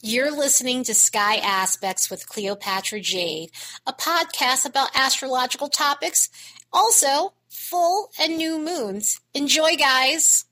You're 0.00 0.30
listening 0.30 0.84
to 0.84 0.94
Sky 0.94 1.38
Aspects 1.38 2.08
with 2.08 2.28
Cleopatra 2.28 3.00
Jade, 3.00 3.50
a 3.84 3.92
podcast 3.92 4.64
about 4.64 4.94
astrological 4.94 5.66
topics, 5.66 6.28
also 6.72 7.32
full 7.48 8.12
and 8.20 8.36
new 8.36 8.60
moons. 8.60 9.20
Enjoy, 9.34 9.74
guys. 9.74 10.44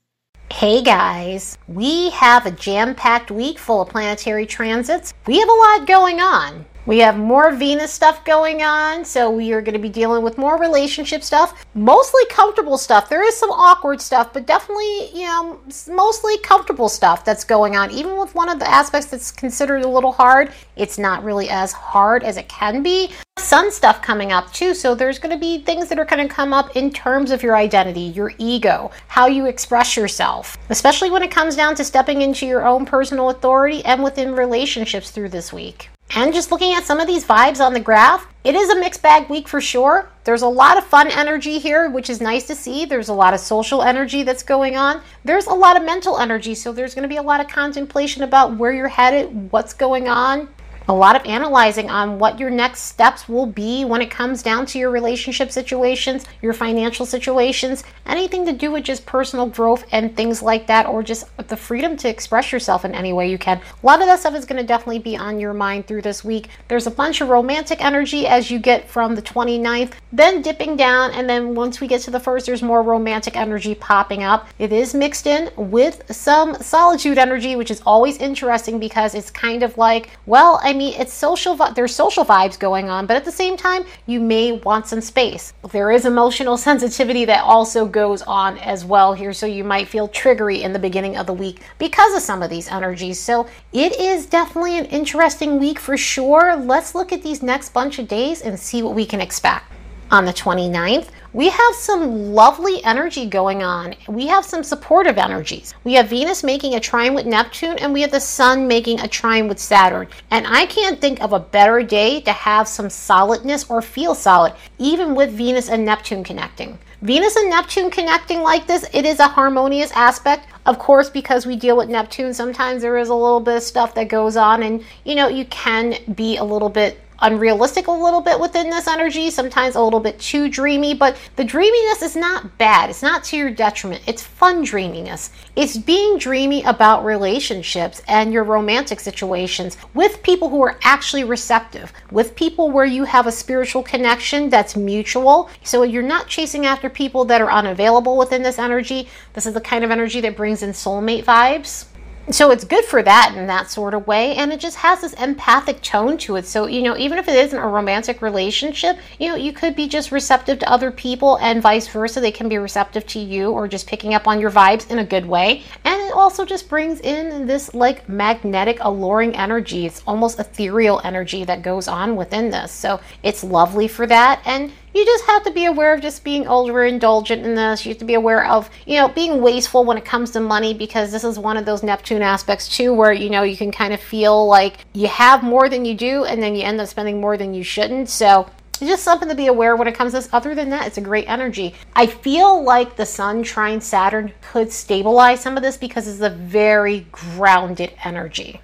Hey 0.51 0.81
guys, 0.81 1.57
we 1.69 2.09
have 2.09 2.45
a 2.45 2.51
jam 2.51 2.93
packed 2.93 3.31
week 3.31 3.57
full 3.57 3.83
of 3.83 3.89
planetary 3.89 4.45
transits. 4.45 5.13
We 5.25 5.39
have 5.39 5.47
a 5.47 5.53
lot 5.53 5.87
going 5.87 6.19
on. 6.19 6.65
We 6.87 6.99
have 6.99 7.17
more 7.17 7.51
Venus 7.51 7.91
stuff 7.91 8.23
going 8.23 8.63
on, 8.63 9.03
so 9.03 9.29
we 9.29 9.51
are 9.51 9.61
going 9.61 9.73
to 9.73 9.79
be 9.79 9.89
dealing 9.89 10.23
with 10.23 10.37
more 10.37 10.57
relationship 10.57 11.21
stuff, 11.21 11.65
mostly 11.73 12.25
comfortable 12.29 12.77
stuff. 12.77 13.09
There 13.09 13.27
is 13.27 13.35
some 13.35 13.51
awkward 13.51 13.99
stuff, 13.99 14.31
but 14.31 14.45
definitely, 14.45 15.09
you 15.13 15.25
know, 15.25 15.59
mostly 15.89 16.37
comfortable 16.37 16.87
stuff 16.87 17.25
that's 17.25 17.43
going 17.43 17.75
on. 17.75 17.91
Even 17.91 18.17
with 18.17 18.33
one 18.35 18.47
of 18.47 18.59
the 18.59 18.69
aspects 18.69 19.07
that's 19.07 19.33
considered 19.33 19.83
a 19.83 19.87
little 19.89 20.13
hard, 20.13 20.53
it's 20.77 20.97
not 20.97 21.25
really 21.25 21.49
as 21.49 21.73
hard 21.73 22.23
as 22.23 22.37
it 22.37 22.47
can 22.47 22.81
be. 22.81 23.11
Sun 23.37 23.69
stuff 23.69 24.01
coming 24.01 24.31
up 24.31 24.53
too, 24.53 24.73
so 24.73 24.95
there's 24.95 25.19
going 25.19 25.35
to 25.35 25.37
be 25.37 25.59
things 25.59 25.89
that 25.89 25.99
are 25.99 26.05
going 26.05 26.25
to 26.25 26.33
come 26.33 26.53
up 26.53 26.73
in 26.77 26.89
terms 26.89 27.31
of 27.31 27.43
your 27.43 27.57
identity, 27.57 27.99
your 27.99 28.31
ego, 28.37 28.91
how 29.09 29.27
you 29.27 29.45
express 29.47 29.97
yourself, 29.97 30.57
especially 30.69 31.11
when 31.11 31.21
it 31.21 31.31
comes 31.31 31.57
down 31.57 31.75
to 31.75 31.83
stepping 31.83 32.21
into 32.21 32.45
your 32.45 32.65
own 32.65 32.85
personal 32.85 33.29
authority 33.29 33.83
and 33.83 34.01
within 34.01 34.31
relationships 34.31 35.11
through 35.11 35.27
this 35.27 35.51
week. 35.51 35.89
And 36.15 36.33
just 36.33 36.51
looking 36.51 36.73
at 36.73 36.85
some 36.85 36.99
of 36.99 37.07
these 37.07 37.25
vibes 37.25 37.59
on 37.59 37.73
the 37.73 37.79
graph, 37.79 38.27
it 38.43 38.55
is 38.55 38.69
a 38.69 38.79
mixed 38.79 39.01
bag 39.01 39.29
week 39.29 39.47
for 39.47 39.59
sure. 39.59 40.09
There's 40.23 40.41
a 40.41 40.47
lot 40.47 40.77
of 40.77 40.85
fun 40.85 41.11
energy 41.11 41.59
here, 41.59 41.89
which 41.89 42.09
is 42.09 42.21
nice 42.21 42.47
to 42.47 42.55
see. 42.55 42.85
There's 42.85 43.09
a 43.09 43.13
lot 43.13 43.33
of 43.33 43.41
social 43.41 43.81
energy 43.81 44.23
that's 44.23 44.43
going 44.43 44.77
on. 44.77 45.01
There's 45.25 45.47
a 45.47 45.53
lot 45.53 45.75
of 45.75 45.83
mental 45.83 46.17
energy, 46.17 46.55
so 46.55 46.71
there's 46.71 46.95
going 46.95 47.03
to 47.03 47.09
be 47.09 47.17
a 47.17 47.21
lot 47.21 47.41
of 47.41 47.49
contemplation 47.49 48.23
about 48.23 48.55
where 48.55 48.71
you're 48.71 48.87
headed, 48.87 49.51
what's 49.51 49.73
going 49.73 50.07
on, 50.07 50.47
a 50.87 50.93
lot 50.93 51.15
of 51.15 51.25
analyzing 51.25 51.89
on 51.89 52.17
what 52.17 52.39
your 52.39 52.49
next 52.49 52.81
steps 52.83 53.27
will 53.27 53.45
be 53.45 53.83
when 53.83 54.01
it 54.01 54.09
comes 54.09 54.41
down 54.41 54.65
to 54.67 54.79
your 54.79 54.89
relationship 54.89 55.51
situations, 55.51 56.25
your 56.41 56.53
financial 56.53 57.05
situations, 57.05 57.83
anything 58.05 58.45
to 58.45 58.53
do 58.53 58.71
with 58.71 58.83
just 58.83 59.05
personal 59.05 59.47
growth 59.47 59.83
and 59.91 60.15
things 60.15 60.41
like 60.41 60.67
that, 60.67 60.85
or 60.85 61.03
just 61.03 61.25
the 61.49 61.57
freedom 61.57 61.97
to 61.97 62.07
express 62.07 62.51
yourself 62.51 62.85
in 62.85 62.93
any 62.93 63.11
way 63.11 63.29
you 63.29 63.37
can. 63.37 63.57
A 63.57 63.85
lot 63.85 63.99
of 63.99 64.07
that 64.07 64.19
stuff 64.19 64.35
is 64.35 64.45
going 64.45 64.61
to 64.61 64.67
definitely 64.67 64.99
be 64.99 65.17
on 65.17 65.39
your 65.39 65.53
mind 65.53 65.87
through 65.87 66.03
this 66.03 66.23
week. 66.23 66.49
There's 66.67 66.87
a 66.87 66.91
bunch 66.91 67.19
of 67.21 67.29
romantic 67.29 67.83
energy 67.83 68.25
as 68.25 68.49
you 68.49 68.59
get 68.59 68.89
from 68.89 69.15
the 69.15 69.21
29th, 69.21 69.93
then 70.13 70.41
dipping 70.41 70.77
down, 70.77 71.11
and 71.11 71.29
then 71.29 71.53
once 71.53 71.81
we 71.81 71.87
get 71.87 72.01
to 72.01 72.11
the 72.11 72.19
first, 72.19 72.45
there's 72.45 72.63
more 72.63 72.81
romantic 72.81 73.35
energy 73.35 73.75
popping 73.75 74.23
up. 74.23 74.47
It 74.57 74.71
is 74.71 74.93
mixed 74.93 75.27
in 75.27 75.51
with 75.57 76.03
some 76.15 76.55
solitude 76.55 77.17
energy, 77.17 77.55
which 77.55 77.71
is 77.71 77.81
always 77.85 78.17
interesting 78.17 78.79
because 78.79 79.13
it's 79.13 79.29
kind 79.29 79.63
of 79.63 79.77
like, 79.77 80.11
well, 80.25 80.59
I 80.63 80.76
mean, 80.77 80.93
it's 80.99 81.13
social. 81.13 81.55
There's 81.55 81.93
social 81.93 82.23
vibes 82.23 82.57
going 82.57 82.89
on, 82.89 83.05
but 83.05 83.17
at 83.17 83.25
the 83.25 83.31
same 83.31 83.57
time, 83.57 83.83
you 84.05 84.19
may 84.19 84.53
want 84.53 84.87
some 84.87 85.01
space. 85.01 85.53
There 85.71 85.91
is 85.91 86.05
emotional 86.05 86.57
sensitivity 86.69 87.25
that 87.25 87.43
also 87.43 87.85
goes 87.85 88.21
on 88.21 88.57
as 88.59 88.85
well 88.85 89.13
here, 89.13 89.33
so 89.33 89.45
you 89.45 89.63
might 89.63 89.87
feel 89.87 90.07
triggery 90.07 90.61
in 90.61 90.73
the 90.73 90.79
beginning 90.79 91.17
of 91.17 91.27
the 91.27 91.33
week 91.33 91.61
because 91.77 92.15
of 92.15 92.21
some 92.21 92.41
of 92.41 92.49
these 92.49 92.69
energies. 92.69 93.19
So 93.19 93.47
it 93.73 93.99
is 93.99 94.25
definitely 94.25 94.77
an 94.77 94.85
interesting 94.85 95.59
week 95.59 95.79
for 95.79 95.97
sure. 95.97 96.55
Let's 96.55 96.95
look 96.95 97.11
at 97.11 97.23
these 97.23 97.43
next 97.43 97.73
bunch 97.73 97.99
of 97.99 98.07
days 98.07 98.41
and 98.41 98.59
see 98.59 98.81
what 98.81 98.95
we 98.95 99.05
can 99.05 99.21
expect. 99.21 99.65
On 100.09 100.23
the 100.23 100.31
29th, 100.31 101.09
we 101.33 101.49
have 101.49 101.75
some 101.75 102.33
lovely 102.33 102.83
energy 102.83 103.25
going 103.25 103.61
on. 103.61 103.95
We 104.07 104.27
have 104.27 104.45
some 104.45 104.63
supportive 104.63 105.17
energies. 105.17 105.73
We 105.83 105.93
have 105.93 106.09
Venus 106.09 106.43
making 106.43 106.75
a 106.75 106.79
trine 106.79 107.13
with 107.13 107.25
Neptune, 107.25 107.77
and 107.79 107.93
we 107.93 108.01
have 108.01 108.11
the 108.11 108.19
Sun 108.19 108.67
making 108.67 109.01
a 109.01 109.07
trine 109.07 109.47
with 109.47 109.59
Saturn. 109.59 110.07
And 110.31 110.47
I 110.47 110.65
can't 110.65 111.01
think 111.01 111.21
of 111.21 111.33
a 111.33 111.39
better 111.39 111.83
day 111.83 112.21
to 112.21 112.31
have 112.31 112.67
some 112.67 112.89
solidness 112.89 113.69
or 113.69 113.81
feel 113.81 114.15
solid, 114.15 114.53
even 114.77 115.15
with 115.15 115.31
Venus 115.31 115.69
and 115.69 115.83
Neptune 115.83 116.23
connecting. 116.23 116.79
Venus 117.01 117.35
and 117.35 117.49
Neptune 117.49 117.91
connecting 117.91 118.41
like 118.41 118.65
this, 118.65 118.83
it 118.91 119.05
is 119.05 119.19
a 119.19 119.27
harmonious 119.27 119.91
aspect. 119.91 120.47
Of 120.65 120.79
course, 120.79 121.09
because 121.09 121.45
we 121.45 121.55
deal 121.55 121.77
with 121.77 121.89
Neptune, 121.89 122.33
sometimes 122.33 122.81
there 122.81 122.97
is 122.97 123.09
a 123.09 123.13
little 123.13 123.39
bit 123.39 123.57
of 123.57 123.63
stuff 123.63 123.93
that 123.93 124.09
goes 124.09 124.35
on, 124.35 124.63
and 124.63 124.83
you 125.03 125.13
know, 125.13 125.27
you 125.27 125.45
can 125.45 125.95
be 126.15 126.37
a 126.37 126.43
little 126.43 126.69
bit 126.69 126.99
unrealistic 127.19 127.87
a 127.87 127.91
little 127.91 128.21
bit 128.21 128.39
within 128.39 128.69
this 128.69 128.87
energy, 128.87 129.29
sometimes 129.29 129.75
a 129.75 129.81
little 129.81 129.99
bit 129.99 130.19
too 130.19 130.49
dreamy, 130.49 130.93
but 130.93 131.17
the 131.35 131.43
dreaminess 131.43 132.01
is 132.01 132.15
not 132.15 132.57
bad. 132.57 132.89
It's 132.89 133.01
not 133.01 133.23
to 133.25 133.37
your 133.37 133.49
detriment. 133.49 134.03
It's 134.07 134.23
fun 134.23 134.63
dreaminess. 134.63 135.31
It's 135.55 135.77
being 135.77 136.17
dreamy 136.17 136.63
about 136.63 137.05
relationships 137.05 138.01
and 138.07 138.31
your 138.31 138.43
romantic 138.43 138.99
situations 138.99 139.77
with 139.93 140.23
people 140.23 140.49
who 140.49 140.61
are 140.63 140.77
actually 140.83 141.23
receptive, 141.23 141.91
with 142.11 142.35
people 142.35 142.71
where 142.71 142.85
you 142.85 143.03
have 143.03 143.27
a 143.27 143.31
spiritual 143.31 143.83
connection 143.83 144.49
that's 144.49 144.75
mutual. 144.75 145.49
So 145.63 145.83
you're 145.83 146.03
not 146.03 146.27
chasing 146.27 146.65
after 146.65 146.89
people 146.89 147.25
that 147.25 147.41
are 147.41 147.51
unavailable 147.51 148.17
within 148.17 148.43
this 148.43 148.59
energy. 148.59 149.07
This 149.33 149.45
is 149.45 149.53
the 149.53 149.61
kind 149.61 149.83
of 149.83 149.91
energy 149.91 150.21
that 150.21 150.37
brings 150.37 150.63
in 150.63 150.71
soulmate 150.71 151.23
vibes 151.23 151.85
so 152.29 152.51
it's 152.51 152.63
good 152.63 152.83
for 152.83 153.01
that 153.01 153.33
in 153.37 153.47
that 153.47 153.69
sort 153.71 153.93
of 153.93 154.05
way 154.05 154.35
and 154.35 154.51
it 154.51 154.59
just 154.59 154.77
has 154.77 155.01
this 155.01 155.13
empathic 155.13 155.81
tone 155.81 156.17
to 156.17 156.35
it. 156.35 156.45
So 156.45 156.67
you 156.67 156.81
know 156.81 156.97
even 156.97 157.17
if 157.17 157.27
it 157.27 157.35
isn't 157.35 157.57
a 157.57 157.67
romantic 157.67 158.21
relationship 158.21 158.97
you 159.19 159.29
know 159.29 159.35
you 159.35 159.53
could 159.53 159.75
be 159.75 159.87
just 159.87 160.11
receptive 160.11 160.59
to 160.59 160.69
other 160.69 160.91
people 160.91 161.37
and 161.37 161.61
vice 161.61 161.87
versa. 161.87 162.19
They 162.19 162.31
can 162.31 162.49
be 162.49 162.57
receptive 162.57 163.05
to 163.07 163.19
you 163.19 163.51
or 163.51 163.67
just 163.67 163.87
picking 163.87 164.13
up 164.13 164.27
on 164.27 164.39
your 164.39 164.51
vibes 164.51 164.89
in 164.89 164.99
a 164.99 165.05
good 165.05 165.25
way. 165.25 165.63
And 165.83 166.01
it 166.01 166.13
also 166.13 166.45
just 166.45 166.69
brings 166.69 166.99
in 167.01 167.47
this 167.47 167.73
like 167.73 168.07
magnetic 168.09 168.77
alluring 168.81 169.35
energy. 169.35 169.85
It's 169.85 170.03
almost 170.05 170.39
ethereal 170.39 171.01
energy 171.03 171.43
that 171.45 171.61
goes 171.61 171.87
on 171.87 172.15
within 172.15 172.49
this. 172.49 172.71
So 172.71 172.99
it's 173.23 173.43
lovely 173.43 173.87
for 173.87 174.05
that. 174.07 174.41
And 174.45 174.71
you 174.93 175.05
just 175.05 175.25
have 175.25 175.43
to 175.43 175.51
be 175.51 175.65
aware 175.65 175.93
of 175.93 176.01
just 176.01 176.23
being 176.23 176.45
overindulgent 176.45 177.43
in 177.43 177.55
this. 177.55 177.85
You 177.85 177.89
have 177.91 177.99
to 177.99 178.05
be 178.05 178.15
aware 178.15 178.45
of, 178.45 178.69
you 178.85 178.95
know, 178.95 179.09
being 179.09 179.41
wasteful 179.41 179.83
when 179.83 179.97
it 179.97 180.05
comes 180.05 180.31
to 180.31 180.39
money 180.39 180.73
because 180.73 181.11
this 181.11 181.23
is 181.23 181.37
one 181.37 181.57
of 181.57 181.65
those 181.65 181.83
Neptune 181.83 182.21
aspects 182.21 182.67
too 182.67 182.93
where, 182.93 183.13
you 183.13 183.29
know, 183.29 183.43
you 183.43 183.57
can 183.57 183.71
kind 183.71 183.93
of 183.93 183.99
feel 183.99 184.47
like 184.47 184.85
you 184.93 185.07
have 185.07 185.43
more 185.43 185.69
than 185.69 185.85
you 185.85 185.93
do 185.93 186.23
and 186.23 186.41
then 186.41 186.55
you 186.55 186.63
end 186.63 186.81
up 186.81 186.87
spending 186.87 187.21
more 187.21 187.37
than 187.37 187.53
you 187.53 187.63
shouldn't. 187.63 188.09
So 188.09 188.49
it's 188.79 188.89
just 188.89 189.03
something 189.03 189.29
to 189.29 189.35
be 189.35 189.47
aware 189.47 189.75
when 189.75 189.87
it 189.87 189.95
comes 189.95 190.13
to 190.13 190.17
this. 190.19 190.29
Other 190.31 190.53
than 190.53 190.69
that, 190.69 190.87
it's 190.87 190.97
a 190.97 191.01
great 191.01 191.27
energy. 191.27 191.73
I 191.95 192.05
feel 192.05 192.63
like 192.63 192.95
the 192.95 193.05
Sun 193.05 193.43
trine 193.43 193.81
Saturn 193.81 194.31
could 194.41 194.71
stabilize 194.71 195.41
some 195.41 195.57
of 195.57 195.63
this 195.63 195.77
because 195.77 196.07
it's 196.07 196.21
a 196.21 196.29
very 196.29 197.07
grounded 197.11 197.93
energy. 198.03 198.61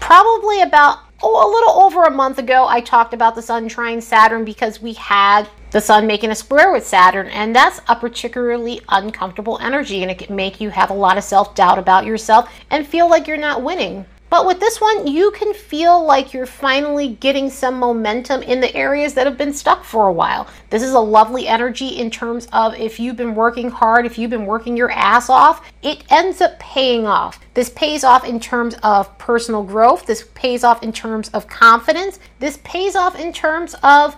Probably 0.00 0.62
about 0.62 0.98
oh, 1.22 1.48
a 1.48 1.52
little 1.52 1.82
over 1.82 2.04
a 2.04 2.10
month 2.10 2.38
ago, 2.38 2.66
I 2.68 2.80
talked 2.80 3.14
about 3.14 3.34
the 3.34 3.42
Sun 3.42 3.68
trine 3.68 4.00
Saturn 4.00 4.44
because 4.44 4.80
we 4.80 4.94
had 4.94 5.48
the 5.70 5.80
Sun 5.80 6.06
making 6.06 6.30
a 6.30 6.34
square 6.34 6.72
with 6.72 6.86
Saturn, 6.86 7.28
and 7.28 7.54
that's 7.54 7.80
a 7.88 7.96
particularly 7.96 8.80
uncomfortable 8.88 9.58
energy, 9.60 10.02
and 10.02 10.10
it 10.10 10.18
can 10.18 10.36
make 10.36 10.60
you 10.60 10.70
have 10.70 10.90
a 10.90 10.94
lot 10.94 11.18
of 11.18 11.24
self 11.24 11.54
doubt 11.54 11.78
about 11.78 12.04
yourself 12.04 12.52
and 12.70 12.86
feel 12.86 13.08
like 13.08 13.26
you're 13.26 13.36
not 13.36 13.62
winning. 13.62 14.06
But 14.34 14.46
with 14.46 14.58
this 14.58 14.80
one, 14.80 15.06
you 15.06 15.30
can 15.30 15.54
feel 15.54 16.04
like 16.04 16.34
you're 16.34 16.44
finally 16.44 17.10
getting 17.10 17.48
some 17.48 17.78
momentum 17.78 18.42
in 18.42 18.58
the 18.58 18.74
areas 18.74 19.14
that 19.14 19.28
have 19.28 19.38
been 19.38 19.52
stuck 19.52 19.84
for 19.84 20.08
a 20.08 20.12
while. 20.12 20.48
This 20.70 20.82
is 20.82 20.90
a 20.90 20.98
lovely 20.98 21.46
energy 21.46 22.00
in 22.00 22.10
terms 22.10 22.48
of 22.52 22.74
if 22.74 22.98
you've 22.98 23.14
been 23.14 23.36
working 23.36 23.70
hard, 23.70 24.06
if 24.06 24.18
you've 24.18 24.32
been 24.32 24.44
working 24.44 24.76
your 24.76 24.90
ass 24.90 25.30
off, 25.30 25.64
it 25.82 26.02
ends 26.10 26.40
up 26.40 26.58
paying 26.58 27.06
off. 27.06 27.38
This 27.54 27.70
pays 27.70 28.02
off 28.02 28.24
in 28.24 28.40
terms 28.40 28.74
of 28.82 29.16
personal 29.18 29.62
growth. 29.62 30.04
This 30.04 30.24
pays 30.34 30.64
off 30.64 30.82
in 30.82 30.92
terms 30.92 31.28
of 31.28 31.46
confidence. 31.46 32.18
This 32.40 32.58
pays 32.64 32.96
off 32.96 33.16
in 33.16 33.32
terms 33.32 33.76
of 33.84 34.16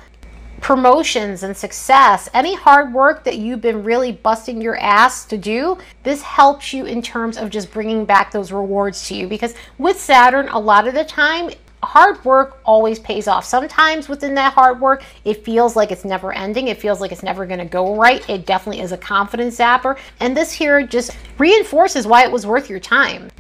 promotions 0.61 1.43
and 1.43 1.57
success, 1.57 2.29
any 2.35 2.55
hard 2.55 2.93
work 2.93 3.25
that 3.25 3.39
you've 3.39 3.61
been 3.61 3.85
really 3.85 4.13
busting 4.13 4.61
your 4.61 4.77
ass 4.79 5.25
to 5.27 5.37
do, 5.37 5.79
this 6.03 6.23
helps 6.23 6.73
you 6.73 6.87
in 6.87 7.03
terms 7.03 7.37
of 7.37 7.51
just 7.51 7.73
bringing 7.73 8.05
back 8.05 8.33
those 8.33 8.53
rewards 8.53 9.07
to 9.09 9.15
you. 9.15 9.27
Because 9.29 9.55
with 9.79 10.01
Saturn, 10.01 10.49
a 10.49 10.59
lot 10.59 10.89
of 10.89 10.95
the 10.95 11.05
time, 11.05 11.51
hard 11.83 12.25
work 12.25 12.61
always 12.65 12.99
pays 12.99 13.29
off. 13.29 13.45
Sometimes 13.45 14.09
within 14.09 14.35
that 14.35 14.53
hard 14.55 14.81
work, 14.81 15.05
it 15.25 15.45
feels 15.45 15.77
like 15.77 15.93
it's 15.93 16.05
never 16.05 16.33
ending. 16.33 16.69
It 16.69 16.81
feels 16.81 17.01
like 17.01 17.13
it's 17.13 17.23
never 17.23 17.47
going 17.47 17.61
to 17.61 17.65
go 17.65 17.95
right. 17.95 18.29
It 18.29 18.47
definitely 18.47 18.83
is 18.83 18.93
a 18.93 18.99
confidence 18.99 19.59
zapper. 19.59 19.99
And 20.21 20.37
this 20.37 20.53
here 20.53 20.87
just 20.87 21.17
reinforces 21.39 22.07
why 22.07 22.25
it 22.25 22.33
was 22.33 22.47
worth 22.47 22.69
your 22.69 22.81
time. 22.81 23.31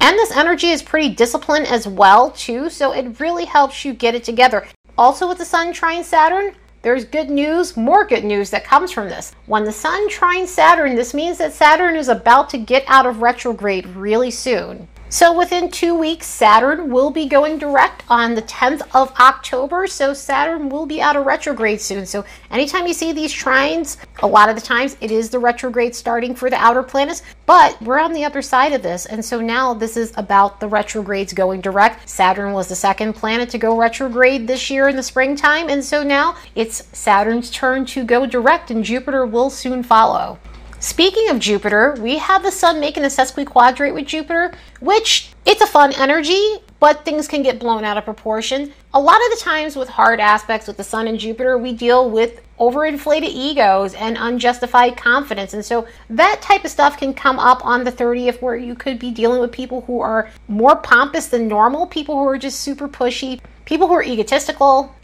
And 0.00 0.16
this 0.16 0.32
energy 0.32 0.70
is 0.70 0.82
pretty 0.82 1.14
disciplined 1.14 1.66
as 1.66 1.86
well, 1.86 2.30
too. 2.30 2.70
So 2.70 2.92
it 2.92 3.20
really 3.20 3.44
helps 3.44 3.84
you 3.84 3.92
get 3.92 4.14
it 4.14 4.24
together. 4.24 4.66
Also, 4.96 5.28
with 5.28 5.38
the 5.38 5.44
Sun 5.44 5.72
trine 5.72 6.04
Saturn, 6.04 6.54
there's 6.82 7.04
good 7.04 7.28
news, 7.28 7.76
more 7.76 8.06
good 8.06 8.24
news 8.24 8.48
that 8.50 8.64
comes 8.64 8.90
from 8.90 9.08
this. 9.08 9.32
When 9.44 9.64
the 9.64 9.72
Sun 9.72 10.08
trines 10.08 10.46
Saturn, 10.46 10.94
this 10.94 11.12
means 11.12 11.36
that 11.36 11.52
Saturn 11.52 11.94
is 11.94 12.08
about 12.08 12.48
to 12.50 12.58
get 12.58 12.84
out 12.86 13.04
of 13.04 13.20
retrograde 13.20 13.86
really 13.88 14.30
soon. 14.30 14.88
So 15.12 15.36
within 15.36 15.72
two 15.72 15.98
weeks, 15.98 16.28
Saturn 16.28 16.88
will 16.88 17.10
be 17.10 17.26
going 17.26 17.58
direct 17.58 18.04
on 18.08 18.36
the 18.36 18.42
10th 18.42 18.82
of 18.94 19.12
October. 19.18 19.88
So 19.88 20.14
Saturn 20.14 20.68
will 20.68 20.86
be 20.86 21.02
out 21.02 21.16
of 21.16 21.26
retrograde 21.26 21.80
soon. 21.80 22.06
So 22.06 22.24
anytime 22.52 22.86
you 22.86 22.94
see 22.94 23.10
these 23.10 23.34
trines, 23.34 23.96
a 24.20 24.26
lot 24.28 24.48
of 24.48 24.54
the 24.54 24.60
times 24.60 24.96
it 25.00 25.10
is 25.10 25.28
the 25.28 25.40
retrograde 25.40 25.96
starting 25.96 26.32
for 26.32 26.48
the 26.48 26.54
outer 26.54 26.84
planets, 26.84 27.22
but 27.44 27.76
we're 27.82 27.98
on 27.98 28.12
the 28.12 28.24
other 28.24 28.40
side 28.40 28.72
of 28.72 28.84
this. 28.84 29.06
And 29.06 29.24
so 29.24 29.40
now 29.40 29.74
this 29.74 29.96
is 29.96 30.12
about 30.16 30.60
the 30.60 30.68
retrogrades 30.68 31.32
going 31.32 31.60
direct. 31.60 32.08
Saturn 32.08 32.52
was 32.52 32.68
the 32.68 32.76
second 32.76 33.14
planet 33.14 33.50
to 33.50 33.58
go 33.58 33.76
retrograde 33.76 34.46
this 34.46 34.70
year 34.70 34.88
in 34.88 34.94
the 34.94 35.02
springtime. 35.02 35.68
And 35.70 35.84
so 35.84 36.04
now 36.04 36.36
it's 36.54 36.86
Saturn's 36.96 37.50
turn 37.50 37.84
to 37.86 38.04
go 38.04 38.26
direct 38.26 38.70
and 38.70 38.84
Jupiter 38.84 39.26
will 39.26 39.50
soon 39.50 39.82
follow. 39.82 40.38
Speaking 40.82 41.28
of 41.28 41.38
Jupiter, 41.38 41.94
we 42.00 42.16
have 42.16 42.42
the 42.42 42.50
Sun 42.50 42.80
making 42.80 43.04
a 43.04 43.08
sesquiquadrate 43.08 43.92
with 43.92 44.06
Jupiter, 44.06 44.54
which 44.80 45.30
it's 45.44 45.60
a 45.60 45.66
fun 45.66 45.92
energy, 45.92 46.56
but 46.78 47.04
things 47.04 47.28
can 47.28 47.42
get 47.42 47.60
blown 47.60 47.84
out 47.84 47.98
of 47.98 48.06
proportion. 48.06 48.72
A 48.94 49.00
lot 49.00 49.16
of 49.16 49.30
the 49.30 49.44
times 49.44 49.76
with 49.76 49.90
hard 49.90 50.20
aspects 50.20 50.66
with 50.66 50.78
the 50.78 50.84
Sun 50.84 51.06
and 51.06 51.18
Jupiter, 51.18 51.58
we 51.58 51.74
deal 51.74 52.08
with 52.08 52.40
overinflated 52.58 53.28
egos 53.28 53.92
and 53.92 54.16
unjustified 54.18 54.96
confidence. 54.96 55.52
And 55.52 55.62
so 55.62 55.86
that 56.08 56.40
type 56.40 56.64
of 56.64 56.70
stuff 56.70 56.96
can 56.96 57.12
come 57.12 57.38
up 57.38 57.62
on 57.62 57.84
the 57.84 57.92
30th 57.92 58.40
where 58.40 58.56
you 58.56 58.74
could 58.74 58.98
be 58.98 59.10
dealing 59.10 59.42
with 59.42 59.52
people 59.52 59.82
who 59.82 60.00
are 60.00 60.30
more 60.48 60.76
pompous 60.76 61.26
than 61.26 61.46
normal, 61.46 61.86
people 61.88 62.14
who 62.14 62.26
are 62.26 62.38
just 62.38 62.60
super 62.60 62.88
pushy, 62.88 63.38
people 63.66 63.86
who 63.86 63.94
are 63.94 64.02
egotistical, 64.02 64.94